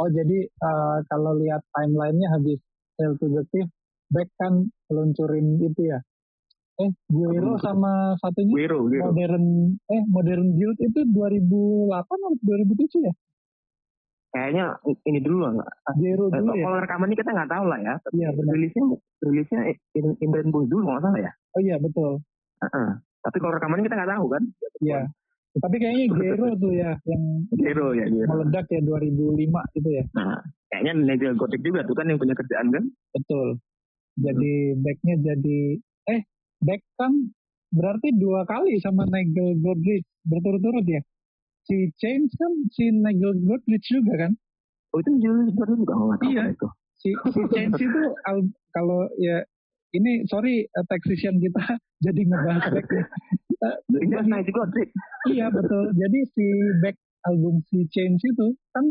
Oh 0.00 0.08
jadi 0.10 0.38
uh, 0.60 0.98
kalau 1.06 1.38
lihat 1.38 1.62
timelinenya 1.72 2.28
habis 2.34 2.58
Hail 3.00 3.16
to 3.16 3.28
the 3.30 3.44
Thief, 3.54 3.68
Beck 4.12 4.28
kan 4.36 4.68
peluncurin 4.90 5.60
itu 5.62 5.88
ya. 5.88 6.00
Eh, 6.80 6.90
Guero 7.12 7.60
sama 7.60 8.16
satunya 8.18 8.52
Guero, 8.52 8.88
Guero. 8.88 9.12
Modern 9.12 9.76
eh 9.76 10.02
Modern 10.08 10.56
Guild 10.56 10.78
itu 10.80 11.00
2008 11.04 11.92
atau 12.00 12.32
2007 12.40 13.06
ya? 13.06 13.14
kayaknya 14.32 14.64
ini 15.04 15.20
dulu 15.20 15.44
lah 15.44 15.50
nggak 15.60 15.72
Zero 16.00 16.24
dulu 16.32 16.56
ya 16.56 16.64
kalau 16.64 16.78
rekaman 16.80 17.08
ini 17.12 17.16
kita 17.20 17.30
nggak 17.36 17.52
tahu 17.52 17.64
lah 17.68 17.78
ya 17.84 17.94
iya 18.16 18.28
benar 18.32 18.52
rilisnya 18.56 18.84
rilisnya 19.20 19.60
in, 19.92 20.06
in 20.16 20.48
Bus 20.48 20.66
dulu 20.72 20.88
nggak 20.88 21.04
salah 21.04 21.20
ya 21.20 21.32
oh 21.52 21.60
iya 21.60 21.76
betul 21.76 22.24
uh 22.24 22.64
-uh. 22.64 22.90
Tapi 23.22 23.36
kalau 23.38 23.52
rekaman 23.56 23.82
kita 23.86 23.94
nggak 23.98 24.12
tahu 24.12 24.26
kan 24.30 24.42
iya 24.82 25.00
tapi 25.52 25.76
kayaknya 25.76 26.06
Zero 26.16 26.48
tuh 26.62 26.72
ya 26.72 26.90
yang 27.06 27.22
Zero 27.56 27.86
ya 27.94 28.06
Zero. 28.08 28.28
meledak 28.28 28.66
ya 28.68 28.80
2005 28.84 29.78
itu 29.78 29.88
ya 29.88 30.04
nah 30.16 30.38
kayaknya 30.72 30.92
Nigel 30.98 31.34
Gothic 31.38 31.60
juga 31.62 31.80
tuh 31.86 31.94
kan 31.96 32.06
yang 32.10 32.18
punya 32.18 32.34
kerjaan 32.34 32.68
kan 32.72 32.84
betul 33.14 33.48
jadi 34.20 34.52
hmm. 34.74 34.80
backnya 34.84 35.14
jadi 35.24 35.60
eh 36.12 36.20
back 36.60 36.82
kan 37.00 37.12
berarti 37.72 38.08
dua 38.16 38.44
kali 38.44 38.76
sama 38.82 39.08
Nigel 39.08 39.56
Godrich 39.62 40.04
berturut-turut 40.28 40.84
ya 40.84 41.00
si 41.66 41.94
James 41.98 42.30
kan 42.34 42.52
si 42.74 42.90
Nigel 42.90 43.38
Godrich 43.46 43.86
juga 43.86 44.26
kan? 44.26 44.32
Oh 44.92 44.98
itu 45.00 45.10
Nigel 45.14 45.54
Godrich 45.54 45.78
juga 45.78 45.94
nggak 45.94 46.18
tahu 46.20 46.30
iya. 46.30 46.42
itu. 46.50 46.68
Si, 47.02 47.10
si 47.34 47.40
James 47.54 47.78
itu 47.78 48.02
al, 48.28 48.38
kalau 48.74 49.06
ya 49.18 49.42
ini 49.92 50.24
sorry 50.28 50.64
uh, 50.76 50.84
taxation 50.88 51.38
kita 51.40 51.62
jadi 52.04 52.20
ngebahas 52.28 52.64
back 52.74 52.88
Godrich. 54.50 54.90
Iya 55.30 55.46
betul. 55.54 55.94
Jadi 55.94 56.18
si 56.34 56.46
back 56.82 56.96
album 57.30 57.62
si 57.70 57.86
James 57.94 58.18
itu 58.18 58.46
kan 58.74 58.84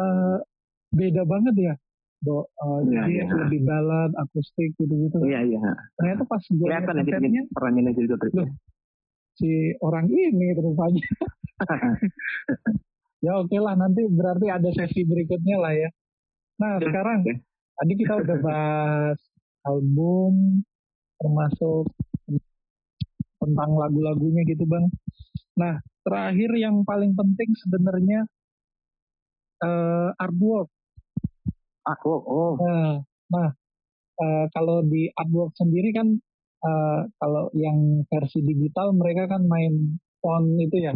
uh, 0.00 0.38
beda 0.90 1.22
banget 1.24 1.54
ya. 1.60 1.74
Do, 2.24 2.40
uh, 2.40 2.80
ya, 2.88 3.04
jadi 3.04 3.28
ya. 3.28 3.36
lebih 3.36 3.68
balad, 3.68 4.10
akustik 4.16 4.72
gitu-gitu. 4.80 5.20
Iya 5.28 5.44
iya. 5.44 5.60
Ternyata 6.00 6.24
pas 6.24 6.40
gue 6.40 6.68
lihat 6.72 6.88
kontennya 6.88 7.42
perannya 7.52 7.92
Godrich 7.92 8.48
si 9.38 9.74
orang 9.82 10.06
ini 10.10 10.54
rupanya. 10.58 11.02
ya 13.24 13.40
oke 13.40 13.50
okay 13.50 13.60
lah 13.62 13.74
nanti 13.78 14.04
berarti 14.10 14.46
ada 14.50 14.70
sesi 14.74 15.02
berikutnya 15.06 15.56
lah 15.58 15.74
ya. 15.74 15.90
Nah 16.62 16.78
sekarang 16.78 17.26
tadi 17.74 17.92
kita 17.98 18.14
udah 18.22 18.36
bahas 18.38 19.18
album 19.64 20.62
termasuk 21.20 21.88
tentang 23.40 23.70
lagu-lagunya 23.76 24.42
gitu 24.48 24.64
bang. 24.64 24.88
Nah 25.60 25.80
terakhir 26.04 26.50
yang 26.56 26.84
paling 26.84 27.16
penting 27.16 27.50
sebenarnya 27.64 28.28
uh, 29.64 30.10
artwork. 30.20 30.68
Artwork, 31.84 32.24
oh. 32.24 32.56
Nah, 32.60 33.00
nah 33.28 33.48
uh, 34.20 34.44
kalau 34.52 34.84
di 34.84 35.08
artwork 35.12 35.52
sendiri 35.56 35.92
kan 35.92 36.16
uh, 36.64 37.08
kalau 37.20 37.52
yang 37.56 38.04
versi 38.08 38.40
digital 38.44 38.96
mereka 38.96 39.28
kan 39.28 39.44
main 39.44 40.00
font 40.20 40.56
itu 40.60 40.80
ya. 40.80 40.94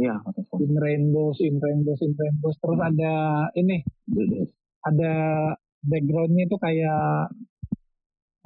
Iya, 0.00 0.16
in 0.56 0.74
rainbows, 0.80 1.42
in 1.44 1.60
rainbows, 1.60 2.00
in 2.00 2.14
rainbows. 2.16 2.56
Terus 2.62 2.80
ada 2.80 3.12
ini, 3.58 3.84
ada 4.86 5.12
backgroundnya 5.84 6.48
itu 6.48 6.56
kayak 6.56 7.28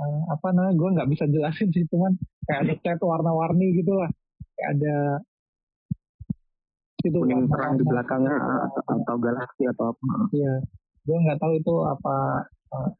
uh, 0.04 0.22
apa 0.36 0.52
namanya? 0.52 0.74
Gue 0.76 0.88
nggak 0.92 1.08
bisa 1.08 1.24
jelasin 1.32 1.72
sih, 1.72 1.88
cuman 1.88 2.12
kayak 2.44 2.60
ada 2.68 2.74
cat 2.84 3.00
warna-warni 3.00 3.80
gitu 3.80 3.96
lah. 3.96 4.10
Kayak 4.54 4.68
ada 4.76 4.96
itu 7.04 7.20
kuning 7.20 7.44
terang 7.52 7.76
di 7.76 7.84
belakangnya 7.84 8.32
atau, 8.64 8.82
atau 9.00 9.16
galaksi 9.20 9.62
atau 9.68 9.92
apa. 9.92 10.04
Iya, 10.32 10.54
gue 11.04 11.16
nggak 11.24 11.38
tahu 11.40 11.52
itu 11.60 11.74
apa 11.84 12.16
uh, 12.72 12.90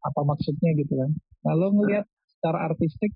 apa 0.00 0.20
maksudnya 0.24 0.70
gitu 0.76 0.92
kan. 0.96 1.10
Nah 1.44 1.52
lo 1.56 1.72
ngelihat 1.76 2.04
secara 2.36 2.72
artistik 2.72 3.12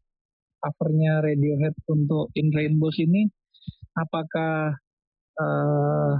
covernya 0.60 1.20
Radiohead 1.20 1.76
untuk 1.88 2.32
In 2.36 2.52
Rainbows 2.52 2.96
ini 3.00 3.28
apakah 3.96 4.76
uh, 5.40 6.12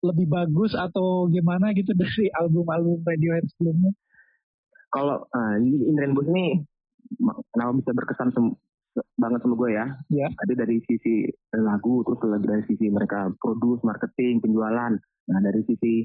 lebih 0.00 0.26
bagus 0.32 0.72
atau 0.72 1.28
gimana 1.28 1.76
gitu 1.76 1.92
dari 2.00 2.32
album-album 2.32 3.04
Radiohead 3.04 3.44
sebelumnya? 3.56 3.92
Kalau 4.90 5.22
uh, 5.22 5.54
In 5.58 5.96
Rainbows 5.96 6.26
ini 6.34 6.58
kenapa 7.54 7.72
bisa 7.78 7.90
berkesan 7.94 8.30
sem 8.34 8.54
banget 9.18 9.40
sama 9.46 9.54
gue 9.54 9.70
ya? 9.70 9.86
Ya. 10.10 10.26
Tadi 10.34 10.52
dari 10.58 10.76
sisi 10.82 11.30
lagu, 11.54 12.02
terus 12.02 12.18
lagi 12.26 12.46
dari 12.46 12.64
sisi 12.66 12.90
mereka 12.90 13.30
produce, 13.38 13.86
marketing, 13.86 14.42
penjualan. 14.42 14.92
Nah 15.30 15.38
dari 15.42 15.62
sisi 15.62 16.02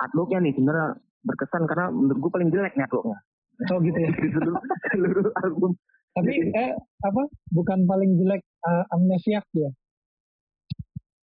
artworknya 0.00 0.42
nih 0.42 0.52
sebenarnya 0.58 0.88
berkesan 1.22 1.68
karena 1.70 1.86
menurut 1.92 2.18
gue 2.18 2.30
paling 2.32 2.50
jelek 2.50 2.74
nih 2.74 2.84
artworknya. 2.90 3.18
Oh 3.70 3.78
gitu 3.84 3.98
ya. 3.98 4.10
seluruh, 4.96 5.32
album. 5.44 5.70
Tapi 6.16 6.32
eh 6.50 6.70
apa? 7.06 7.22
Bukan 7.54 7.86
paling 7.86 8.10
jelek 8.18 8.42
uh, 8.66 8.84
amnesiak 8.96 9.44
dia. 9.54 9.70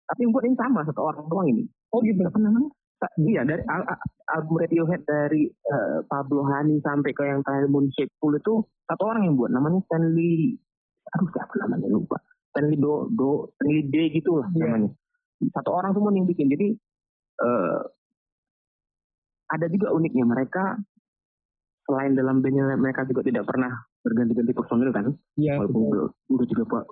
Tapi 0.09 0.25
yang 0.25 0.33
buat 0.33 0.45
ini 0.47 0.57
sama 0.57 0.87
satu 0.87 1.03
orang 1.05 1.27
doang 1.27 1.49
ini. 1.51 1.65
Oh 1.91 2.01
gitu. 2.05 2.23
Apa 2.23 2.39
namanya? 2.39 2.71
Iya 2.99 3.47
dari 3.47 3.63
al 3.71 3.87
album 4.35 4.59
Radiohead 4.59 5.07
dari 5.07 5.47
uh, 5.47 6.03
Pablo 6.11 6.43
Hani 6.51 6.83
sampai 6.83 7.15
ke 7.15 7.23
yang 7.23 7.47
terakhir 7.47 7.71
Moonshake 7.71 8.11
Pool 8.19 8.35
itu 8.35 8.67
satu 8.91 9.03
orang 9.07 9.31
yang 9.31 9.35
buat 9.39 9.55
namanya 9.55 9.79
Stanley 9.87 10.59
aduh 11.15 11.29
siapa 11.31 11.55
namanya 11.63 11.87
lupa. 11.95 12.19
Stanley 12.51 12.75
Do 12.75 13.07
Do 13.15 13.55
Stanley 13.55 13.87
D 13.87 13.95
gitu 14.19 14.43
lah 14.43 14.51
yeah. 14.59 14.75
namanya. 14.75 14.91
Satu 15.55 15.71
orang 15.71 15.95
semua 15.95 16.11
yang 16.11 16.27
bikin 16.27 16.51
jadi 16.51 16.75
uh, 17.47 17.87
ada 19.55 19.67
juga 19.71 19.95
uniknya 19.95 20.27
mereka 20.27 20.83
selain 21.87 22.19
dalam 22.19 22.43
bandnya 22.45 22.75
mereka 22.77 23.07
juga 23.09 23.25
tidak 23.25 23.49
pernah 23.49 23.73
berganti-ganti 24.03 24.53
personil 24.53 24.91
kan? 24.91 25.15
Iya 25.39 25.63
walaupun 25.63 26.11
udah 26.35 26.47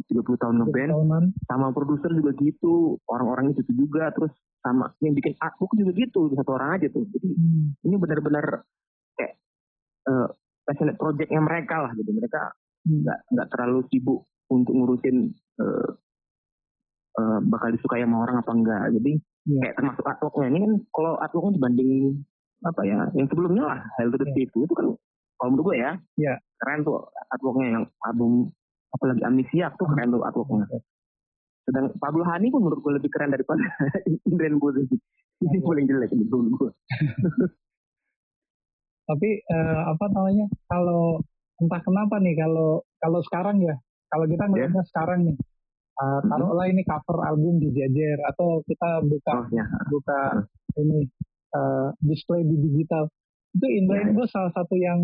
tiga 0.06 0.22
puluh 0.22 0.38
tahun 0.38 0.62
ngeband 0.62 1.34
sama 1.50 1.74
produser 1.74 2.14
juga 2.14 2.30
gitu 2.38 2.96
orang-orang 3.10 3.52
itu 3.52 3.66
juga 3.74 4.14
terus 4.14 4.32
sama 4.66 4.90
yang 4.98 5.14
bikin 5.14 5.38
artbook 5.38 5.70
juga 5.78 5.94
gitu 5.94 6.34
satu 6.34 6.50
orang 6.58 6.82
aja 6.82 6.90
tuh 6.90 7.06
jadi 7.14 7.28
hmm. 7.30 7.86
ini 7.86 7.94
benar-benar 7.94 8.66
kayak 9.14 9.38
uh, 10.10 10.26
passionate 10.66 10.98
projectnya 10.98 11.38
mereka 11.38 11.86
lah 11.86 11.92
jadi 11.94 12.10
mereka 12.10 12.42
hmm. 12.82 13.06
nggak 13.06 13.18
hmm. 13.22 13.30
nggak 13.30 13.48
terlalu 13.54 13.80
sibuk 13.94 14.26
untuk 14.50 14.74
ngurusin 14.74 15.30
uh, 15.62 15.90
uh, 17.22 17.38
bakal 17.46 17.70
disukai 17.70 18.02
sama 18.02 18.26
orang 18.26 18.42
apa 18.42 18.50
enggak 18.50 18.84
jadi 18.98 19.12
yeah. 19.46 19.60
kayak 19.62 19.74
termasuk 19.78 20.04
artworknya 20.04 20.46
ini 20.50 20.58
kan 20.66 20.72
kalau 20.90 21.12
artworknya 21.22 21.52
dibanding 21.62 21.92
apa 22.64 22.82
ya 22.82 22.98
yang 23.14 23.26
sebelumnya 23.30 23.64
lah 23.68 23.80
Hell 24.00 24.10
to 24.10 24.18
the 24.18 24.26
yeah. 24.34 24.48
itu 24.50 24.74
kan 24.74 24.86
kalau 25.36 25.48
menurut 25.52 25.66
gue 25.70 25.76
ya 25.78 25.92
yeah. 26.18 26.36
keren 26.58 26.82
tuh 26.82 27.06
artworknya 27.30 27.66
yang 27.78 27.84
album 28.02 28.50
apalagi 28.90 29.22
amnesia 29.22 29.70
tuh 29.78 29.86
keren 29.92 30.10
tuh 30.10 30.22
artworknya 30.26 30.66
sedang 31.66 31.90
Pablo 31.98 32.22
Hani 32.22 32.54
pun 32.54 32.62
menurut 32.62 32.80
gue 32.80 32.92
lebih 33.02 33.10
keren 33.10 33.34
daripada 33.34 33.60
Indren 34.30 34.62
Bose 34.62 34.86
ini 35.42 35.58
paling 35.60 35.86
jelek 35.90 36.14
menurut 36.14 36.48
gue 36.54 36.70
tapi 39.10 39.30
uh, 39.50 39.82
apa 39.90 40.04
namanya 40.14 40.46
kalau 40.66 41.22
entah 41.62 41.82
kenapa 41.82 42.18
nih 42.22 42.34
kalau 42.38 42.82
kalau 42.98 43.20
sekarang 43.26 43.62
ya 43.62 43.74
kalau 44.10 44.26
kita 44.26 44.44
melihatnya 44.50 44.82
yeah. 44.82 44.90
sekarang 44.90 45.18
nih 45.30 45.36
uh, 45.98 46.20
taruhlah 46.26 46.66
ini 46.70 46.82
cover 46.86 47.18
album 47.26 47.58
di 47.62 47.70
Jajar 47.74 48.18
atau 48.34 48.62
kita 48.66 49.02
buka 49.06 49.34
oh, 49.34 49.46
ya. 49.54 49.66
buka 49.90 50.20
ini 50.78 51.06
uh, 51.54 51.90
display 52.02 52.44
di 52.44 52.56
digital 52.60 53.08
itu 53.56 53.66
Indra 53.72 54.04
yeah. 54.04 54.12
itu 54.12 54.22
salah 54.28 54.52
satu 54.52 54.76
yang 54.76 55.00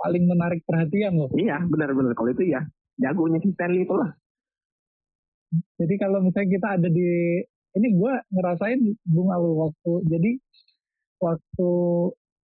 paling 0.00 0.24
menarik 0.24 0.64
perhatian 0.64 1.20
loh. 1.20 1.30
Iya 1.36 1.60
benar-benar 1.68 2.16
kalau 2.16 2.32
itu 2.32 2.48
ya 2.48 2.64
jagonya 3.00 3.38
si 3.44 3.52
Stanley 3.52 3.84
itu 3.84 3.94
lah. 3.96 4.16
Jadi 5.50 5.94
kalau 5.98 6.22
misalnya 6.22 6.50
kita 6.54 6.68
ada 6.78 6.88
di 6.88 7.42
ini 7.70 7.88
gue 7.94 8.12
ngerasain 8.34 8.80
bunga 9.06 9.38
lo 9.38 9.70
waktu 9.70 9.92
jadi 10.10 10.30
waktu 11.22 11.70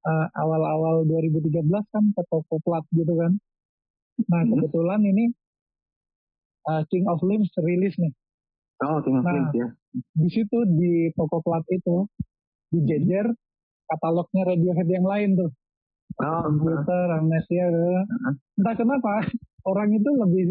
uh, 0.05 0.27
awal-awal 0.37 1.09
2013 1.09 1.65
kan 1.69 2.05
ke 2.13 2.23
toko 2.29 2.57
plat 2.65 2.85
gitu 2.93 3.13
kan. 3.17 3.33
Nah 4.29 4.41
Hmm. 4.45 4.51
kebetulan 4.57 5.01
ini 5.05 5.25
uh, 6.69 6.83
King 6.89 7.09
of 7.09 7.21
Limbs 7.25 7.53
rilis 7.61 7.97
nih. 8.01 8.13
Oh, 8.85 9.01
King 9.01 9.21
of 9.21 9.25
Nah. 9.25 9.33
Limbs 9.33 9.55
ya. 9.55 9.69
Di 9.95 10.29
situ 10.33 10.59
di 10.75 11.09
toko 11.15 11.41
plat 11.41 11.65
itu 11.71 12.09
dijejer 12.75 13.31
katalognya 13.87 14.43
Radiohead 14.49 14.89
yang 14.91 15.07
lain 15.07 15.31
tuh. 15.39 15.51
Oh, 16.15 16.47
Computer, 16.47 17.11
Amnesia, 17.19 17.67
entah 18.55 18.75
kenapa 18.79 19.27
orang 19.67 19.99
itu 19.99 20.11
lebih 20.15 20.45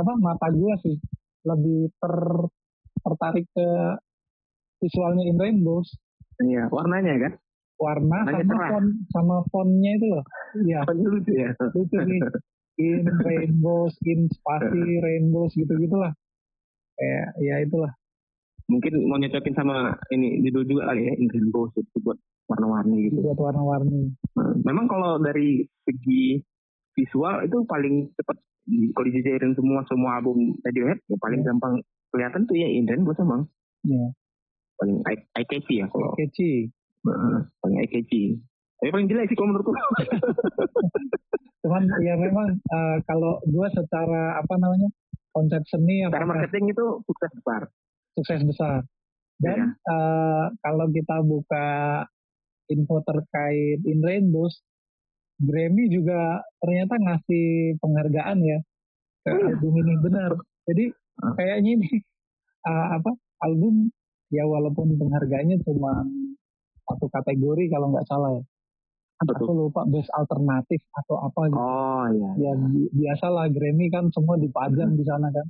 apa 0.00 0.12
mata 0.16 0.48
gua 0.48 0.74
sih 0.80 0.96
lebih 1.44 1.92
ter 1.94 2.14
tertarik 3.00 3.46
ke 3.50 3.68
visualnya 4.78 5.24
In 5.24 5.36
Rainbows 5.36 5.88
iya. 6.40 6.66
Warnanya 6.68 7.14
kan? 7.20 7.32
warna 7.74 8.22
Warnanya 8.22 8.38
sama 8.38 8.54
cerah. 8.54 8.70
font 8.70 8.88
sama 9.10 9.36
fontnya 9.50 9.90
itu 9.92 10.06
loh 10.06 10.24
iya 10.62 10.78
Apa 10.80 10.92
lucu 10.94 11.32
ya? 11.32 11.50
lucu 11.58 11.96
nih 12.00 12.20
in 12.86 13.02
rainbows 13.20 13.94
in 14.04 14.30
spasi 14.30 14.78
rainbows 14.98 15.52
gitu 15.52 15.74
gitulah 15.74 16.14
kayak 16.94 17.28
ya 17.40 17.56
itulah 17.60 17.90
Mungkin 18.64 18.96
mau 19.04 19.20
nyocokin 19.20 19.52
sama 19.52 19.92
ini 20.08 20.40
judul 20.40 20.64
juga 20.64 20.88
kali 20.88 21.04
ya, 21.04 21.12
In 21.14 21.28
Rainbows 21.28 21.76
itu 21.76 22.00
buat 22.00 22.16
warna-warni 22.48 23.12
gitu. 23.12 23.20
buat 23.20 23.36
warna-warni 23.36 24.16
Nah, 24.32 24.56
Memang 24.64 24.88
kalau 24.88 25.20
dari 25.20 25.60
segi 25.84 26.40
visual 26.94 27.44
itu 27.44 27.60
paling 27.66 28.08
cepat 28.14 28.40
kalau 28.66 29.06
dijajarin 29.06 29.52
semua 29.52 29.84
semua 29.84 30.10
album 30.16 30.56
Radiohead 30.60 30.98
ya 31.04 31.16
paling 31.16 31.40
Ya. 31.40 31.46
gampang 31.46 31.74
kelihatan 32.08 32.44
tuh 32.44 32.54
ya 32.54 32.66
In 32.66 32.84
Rainbows 32.84 33.18
emang 33.18 33.44
ya 33.82 34.04
paling 34.74 34.98
eye, 35.04 35.20
eye 35.34 35.46
catchy 35.46 35.74
ya 35.78 35.86
kalau 35.86 36.14
catchy 36.14 36.72
uh, 37.04 37.44
paling 37.58 37.76
eye 37.78 37.88
catchy. 37.88 38.40
Tapi 38.74 38.90
paling 38.90 39.06
jelek 39.06 39.26
sih 39.26 39.34
kalau 39.34 39.48
menurutku. 39.50 39.72
cuman 41.62 41.82
ya 41.98 42.14
memang 42.14 42.48
eh, 42.52 42.96
kalau 43.04 43.40
gua 43.46 43.68
secara 43.68 44.36
apa 44.36 44.54
namanya 44.54 44.88
konsep 45.30 45.64
seni 45.64 46.04
Cara 46.04 46.20
apakah 46.20 46.28
marketing 46.36 46.70
itu 46.70 46.84
sukses 47.02 47.30
besar. 47.34 47.62
sukses 48.14 48.40
besar 48.44 48.76
dan 49.38 49.58
Iya. 49.58 49.66
eh, 49.90 50.44
kalau 50.60 50.86
kita 50.88 51.16
buka 51.20 51.66
info 52.66 53.02
terkait 53.02 53.80
In 53.82 54.00
Rainbows 54.00 54.60
Grammy 55.38 55.90
juga 55.90 56.40
ternyata 56.58 56.94
ngasih 56.96 57.46
penghargaan 57.78 58.38
ya. 58.40 58.58
Ke 59.22 59.30
Oh 59.30 59.38
iya. 59.40 59.46
album 59.52 59.72
ini 59.80 59.94
benar. 59.98 60.30
Jadi 60.64 60.84
Ah. 61.14 61.30
kayaknya 61.38 61.70
ini 61.78 61.90
eh, 62.64 62.86
apa 62.98 63.10
album 63.40 63.86
ya 64.30 64.42
walaupun 64.44 64.98
penghargaannya 64.98 65.62
cuma 65.62 66.02
satu 66.84 67.06
kategori 67.08 67.70
kalau 67.70 67.94
nggak 67.94 68.06
salah 68.06 68.34
ya. 68.34 68.42
Apa 69.22 69.30
aku 69.38 69.52
lupa 69.54 69.86
best 69.86 70.10
alternatif 70.10 70.82
atau 70.90 71.22
apa 71.22 71.40
gitu. 71.46 71.58
Oh 71.60 72.04
iya. 72.10 72.30
ya 72.34 72.52
bi- 72.58 72.90
biasalah 72.92 73.46
Grammy 73.48 73.86
kan 73.88 74.10
semua 74.10 74.34
dipajang 74.36 74.98
di 74.98 75.04
sana 75.06 75.30
kan. 75.30 75.46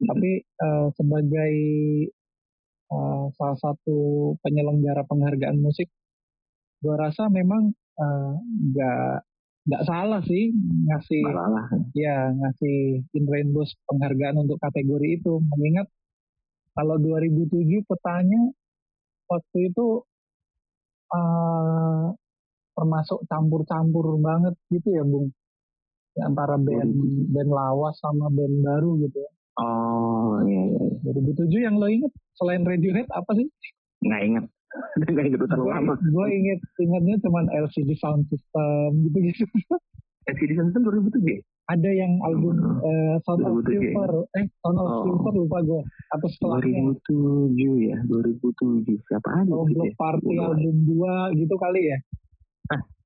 Tapi 0.00 0.30
eh, 0.44 0.86
sebagai 0.94 1.52
eh, 2.90 3.24
salah 3.36 3.58
satu 3.58 3.96
penyelenggara 4.40 5.04
penghargaan 5.04 5.58
musik 5.58 5.88
gua 6.80 7.08
rasa 7.08 7.28
memang 7.28 7.72
eh, 8.00 8.32
nggak 8.72 9.14
nggak 9.68 9.82
salah 9.84 10.20
sih 10.24 10.50
ngasih 10.88 11.20
Malah. 11.20 11.68
ya 11.92 12.32
ngasih 12.32 13.04
In 13.12 13.24
Rainbows 13.28 13.76
penghargaan 13.86 14.40
untuk 14.40 14.56
kategori 14.56 15.20
itu 15.20 15.36
mengingat 15.52 15.86
kalau 16.72 16.96
2007 16.96 17.84
petanya 17.84 18.42
waktu 19.28 19.58
itu 19.68 19.86
eh, 21.12 22.06
termasuk 22.74 23.20
campur-campur 23.28 24.16
banget 24.18 24.54
gitu 24.72 24.88
ya 24.96 25.04
Bung 25.04 25.28
Ya, 26.18 26.26
antara 26.26 26.58
band 26.58 26.90
band 27.30 27.50
lawas 27.54 27.94
sama 28.02 28.26
band 28.34 28.66
baru 28.66 28.98
gitu 29.06 29.18
ya. 29.22 29.30
Oh 29.62 30.42
iya 30.42 30.62
iya. 30.74 30.82
2007 31.06 31.46
yang 31.62 31.78
lo 31.78 31.86
inget 31.86 32.10
selain 32.34 32.66
Radiohead 32.66 33.06
apa 33.14 33.30
sih? 33.38 33.46
Nggak 34.02 34.22
inget. 34.26 34.44
Nggak 35.00 35.24
inget 35.26 35.38
udah 35.38 35.50
terlalu 35.50 35.68
lama. 35.68 35.94
Gue 36.00 36.26
inget 36.30 36.60
ingetnya 36.78 37.16
cuman 37.20 37.44
LCD 37.50 37.90
Sound 37.94 38.22
System 38.26 38.88
gitu-gitu. 39.04 39.44
LCD 40.26 40.50
System 40.52 40.80
2007 40.84 41.26
ya? 41.26 41.38
Ada 41.66 41.86
yang 41.86 42.18
album 42.20 42.54
eh, 42.82 43.16
Sound 43.22 43.42
of 43.42 43.62
2007 43.62 43.70
ya? 43.70 43.78
Silver, 43.92 44.10
eh 44.34 44.46
Sound 44.60 44.76
of 44.76 44.86
Oh. 44.86 45.02
Silver 45.04 45.32
lupa 45.36 45.58
gue. 45.60 45.82
Atau 46.10 46.28
setelahnya 46.28 46.80
2007 47.06 47.54
ya, 47.84 47.96
2007. 48.04 48.98
Siapa 49.04 49.28
aja 49.36 49.50
Oh, 49.50 49.62
gitu 49.64 49.74
Block 49.76 49.86
ya? 49.86 49.94
Party 49.96 50.26
Lupa. 50.28 50.44
album 50.50 50.76
2 51.32 51.40
gitu 51.40 51.54
kali 51.56 51.82
ya. 51.86 51.98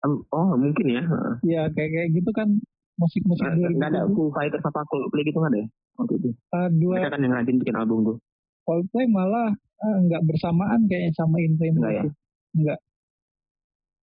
Em, 0.05 0.15
Oh 0.31 0.53
mungkin 0.55 0.87
ya. 0.87 1.03
Heeh. 1.03 1.35
Ya 1.43 1.63
kayak 1.71 1.91
kayak 1.91 2.09
gitu 2.13 2.31
kan 2.31 2.49
musik-musik 2.95 3.41
Nggak 3.43 3.73
nggak 3.75 3.89
ada 3.91 4.01
2007. 4.05 4.15
Foo 4.15 4.29
Fighters 4.31 4.65
apa 4.65 4.81
Coldplay 4.85 5.25
gitu 5.25 5.39
nggak 5.39 5.51
ada 5.51 5.61
ya? 5.61 5.69
Waktu 5.95 6.13
itu. 6.15 6.29
Eh, 6.31 6.69
dua 6.75 6.93
Mereka 6.95 7.09
kan 7.11 7.21
yang 7.21 7.33
ngajin 7.33 7.57
bikin 7.59 7.75
album 7.75 7.99
tuh. 8.05 8.17
Coldplay 8.65 9.07
malah 9.07 9.49
eh, 9.83 9.97
nggak 10.07 10.23
bersamaan 10.29 10.87
kayaknya 10.87 11.13
sama 11.17 11.37
In 11.43 11.59
ya? 11.59 12.03
itu. 12.05 12.11
Nggak. 12.55 12.81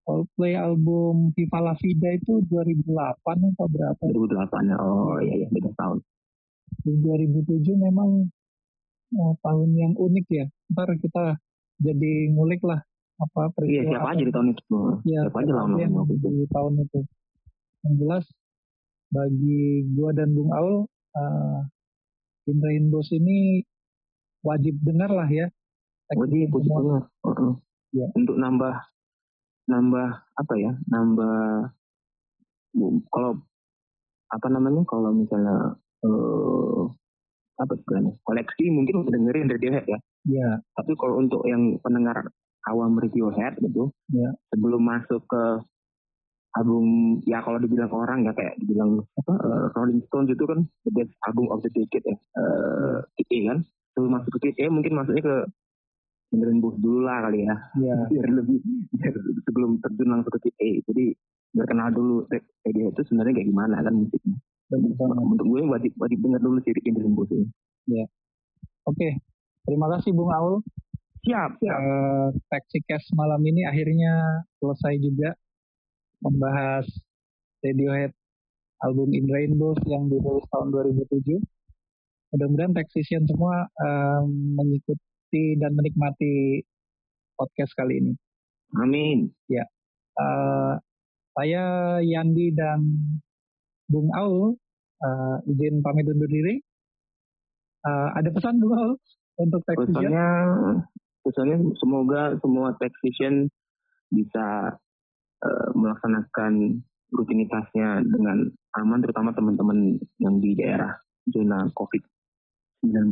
Coldplay 0.01 0.57
album 0.57 1.29
Viva 1.37 1.59
La 1.61 1.75
Vida 1.77 2.09
itu 2.17 2.41
2008 2.49 3.53
atau 3.53 3.67
berapa? 3.69 4.01
2008 4.01 4.71
ya. 4.73 4.75
Oh 4.81 5.15
iya 5.21 5.45
iya 5.45 5.47
beda 5.53 5.71
tahun. 5.77 6.01
Di 6.81 6.93
2007 6.99 7.77
memang 7.77 8.27
eh, 9.13 9.33
tahun 9.45 9.69
yang 9.77 9.93
unik 9.95 10.25
ya. 10.33 10.45
Ntar 10.73 10.97
kita 10.97 11.37
jadi 11.81 12.11
ngulik 12.33 12.61
lah 12.65 12.81
apa 13.21 13.41
Iya 13.45 13.53
peristiwa 13.53 13.81
siapa 13.85 14.01
apa 14.01 14.09
aja 14.17 14.23
di 14.25 14.33
tahun 14.33 14.47
itu. 14.49 14.79
ya, 15.05 15.21
siapa 15.29 15.37
aja 15.45 15.51
lawan 15.53 15.71
yang 15.77 15.93
itu. 15.93 16.27
di 16.29 16.45
tahun 16.49 16.73
itu. 16.81 16.99
Yang 17.85 17.93
jelas 18.01 18.25
bagi 19.11 19.61
gua 19.93 20.09
dan 20.17 20.29
Bung 20.33 20.51
Aul 20.55 20.75
uh, 21.17 21.59
In 22.49 22.57
Rainbows 22.57 23.09
ini 23.13 23.61
wajib 24.41 24.81
dengar 24.81 25.13
lah 25.13 25.29
ya. 25.29 25.47
Semua. 26.11 26.79
banget. 26.81 27.03
Heeh. 27.25 27.51
Iya. 27.91 28.05
Untuk 28.15 28.35
nambah 28.35 28.73
nambah 29.67 30.07
apa 30.35 30.53
ya? 30.55 30.71
Nambah 30.87 31.37
bu- 32.73 33.03
kalau 33.09 33.39
apa 34.27 34.47
namanya 34.47 34.81
kalau 34.87 35.11
misalnya 35.11 35.75
eh 36.01 36.83
apa 37.59 37.77
istilahnya 37.77 38.15
koleksi 38.23 38.73
mungkin 38.73 39.05
udah 39.05 39.11
dengerin 39.11 39.51
Radiohead 39.51 39.85
ya 39.85 39.99
Ya, 40.23 40.49
tapi 40.73 40.93
kalau 40.95 41.17
untuk 41.17 41.43
yang 41.45 41.77
pendengar 41.81 42.29
awam 42.65 42.95
Radiohead 42.95 43.59
gitu 43.59 43.91
Ya. 44.09 44.31
sebelum 44.49 44.81
masuk 44.81 45.21
ke 45.25 45.43
album 46.51 46.85
ya 47.23 47.39
kalau 47.39 47.59
dibilang 47.59 47.91
orang 47.91 48.23
ya 48.23 48.33
kayak 48.33 48.55
dibilang 48.57 49.03
apa 49.15 49.33
eh, 49.35 49.65
Rolling 49.71 50.01
Stones 50.07 50.31
itu 50.31 50.43
kan 50.43 50.63
the 50.83 50.91
best 50.91 51.13
album 51.23 51.47
of 51.47 51.59
the 51.61 51.69
decade 51.69 52.03
ya 52.03 52.17
A 53.13 53.37
kan 53.45 53.59
sebelum 53.93 54.11
masuk 54.15 54.31
ke 54.35 54.51
A 54.57 54.65
mungkin 54.67 54.93
masuknya 54.95 55.21
ke 55.21 55.35
benerin 56.31 56.63
bus 56.63 56.75
dulu 56.79 57.03
lah 57.03 57.27
kali 57.27 57.43
ya. 57.43 57.55
Ya, 57.77 57.95
biar 58.11 58.27
lebih 58.31 58.63
biar 58.95 59.13
sebelum 59.45 59.83
terjun 59.83 60.09
langsung 60.09 60.31
ke 60.39 60.49
A 60.49 60.69
jadi 60.87 61.05
biar 61.51 61.65
kenal 61.67 61.91
dulu 61.91 62.23
Radiohead 62.63 62.95
itu 62.95 63.01
sebenarnya 63.11 63.33
kayak 63.35 63.49
gimana 63.51 63.75
kan 63.83 63.93
musiknya. 63.93 64.35
Benar 64.71 64.91
banget. 64.95 65.15
untuk 65.19 65.45
gue 65.51 65.61
wajib 65.67 65.91
wajib 65.99 66.17
denger 66.23 66.41
dulu 66.41 66.57
sih 66.63 66.71
Benerin 66.71 67.11
Bus 67.11 67.29
ini. 67.35 67.47
Oke, 68.87 69.19
terima 69.67 69.91
kasih 69.91 70.15
Bung 70.15 70.31
Aul. 70.31 70.63
siap 71.21 71.53
siap. 71.61 71.77
Eh, 71.77 72.27
Taxicast 72.49 73.13
malam 73.13 73.43
ini 73.45 73.61
akhirnya 73.67 74.41
selesai 74.57 74.97
juga 74.97 75.37
membahas 76.23 76.87
Radiohead 77.61 78.15
album 78.81 79.13
In 79.13 79.29
Rainbows 79.29 79.77
yang 79.85 80.09
dirilis 80.09 80.45
tahun 80.49 80.73
2007. 80.73 81.37
Mudah-mudahan 82.33 82.73
Taxician 82.73 83.27
semua 83.27 83.67
em, 83.75 84.55
mengikuti 84.57 85.10
dan 85.31 85.71
menikmati 85.73 86.61
podcast 87.39 87.71
kali 87.73 88.03
ini. 88.03 88.13
amin 88.75 89.31
Eh, 90.11 90.73
saya 91.31 91.63
Yandi 92.03 92.51
dan 92.51 92.83
Bung 93.87 94.11
Aul 94.11 94.59
eh, 94.99 95.37
izin 95.47 95.79
pamit 95.79 96.07
undur 96.11 96.27
diri. 96.27 96.59
Eh, 97.81 98.09
ada 98.13 98.29
pesan 98.29 98.59
Bung 98.59 98.75
Aul 98.75 98.93
untuk 99.39 99.63
Taxician? 99.63 100.11
pesannya 100.11 100.27
pesannya 101.23 101.57
semoga 101.79 102.35
semua 102.43 102.75
technician 102.77 103.47
bisa 104.11 104.75
eh, 105.41 105.69
melaksanakan 105.73 106.83
rutinitasnya 107.11 108.03
dengan 108.07 108.47
aman 108.79 108.99
terutama 109.03 109.35
teman-teman 109.35 109.99
yang 110.19 110.39
di 110.39 110.55
daerah 110.55 110.95
zona 111.27 111.67
COVID-19 111.75 113.11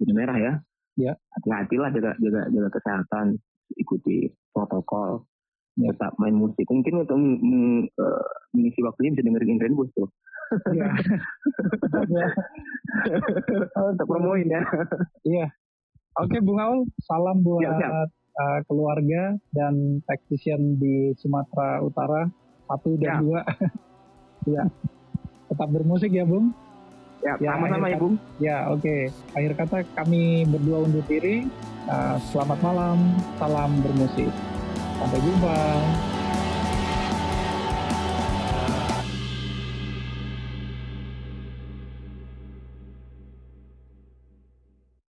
zona 0.00 0.12
merah 0.12 0.36
ya 0.36 0.52
Ya. 0.96 1.12
hati-hatilah 1.34 1.90
jaga 1.90 2.10
jaga 2.16 2.46
jaga 2.48 2.68
kesehatan 2.70 3.26
ikuti 3.74 4.16
protokol 4.50 5.26
Ya. 5.74 5.90
tetap 5.90 6.14
main 6.16 6.32
musik 6.32 6.62
mungkin 6.64 7.02
untuk 7.02 7.18
meng- 7.18 7.42
meng- 7.42 7.88
eh, 7.90 8.26
mengisi 8.52 8.78
waktunya 8.80 9.10
bisa 9.10 9.22
dengerin 9.22 9.58
Rainbow 9.58 9.90
tuh 9.90 10.06
Ya. 10.70 10.86
Ya. 12.14 12.26
tetap 13.74 14.06
promoin 14.06 14.46
ya 14.46 14.62
Iya. 15.24 15.46
Oke 16.14 16.38
Bung 16.38 16.62
Aul, 16.62 16.86
salam 17.02 17.42
buat 17.42 17.58
Siap, 17.58 17.74
siap. 17.74 17.90
uh, 18.38 18.60
keluarga 18.64 19.34
dan 19.50 19.74
taxation 20.04 20.78
di 20.78 21.10
Sumatera 21.18 21.82
Utara 21.82 22.30
satu 22.64 22.94
dan 22.94 23.02
ya. 23.02 23.14
dua. 23.18 23.40
ya, 24.54 24.62
tetap 25.50 25.68
bermusik 25.68 26.08
ya, 26.08 26.22
Bung. 26.22 26.54
Ya, 27.24 27.40
ya 27.40 27.56
sama-sama 27.56 27.88
ya, 27.88 27.96
Bung. 27.96 28.14
Ya, 28.36 28.58
oke. 28.68 28.84
Okay. 28.84 29.00
Akhir 29.32 29.52
kata 29.56 29.76
kami 29.96 30.44
berdua 30.44 30.84
undur 30.84 31.00
diri. 31.08 31.48
Uh, 31.88 32.20
selamat 32.28 32.60
malam, 32.60 32.98
salam 33.40 33.80
bermusik. 33.80 34.28
Sampai 35.00 35.20
jumpa. 35.24 35.56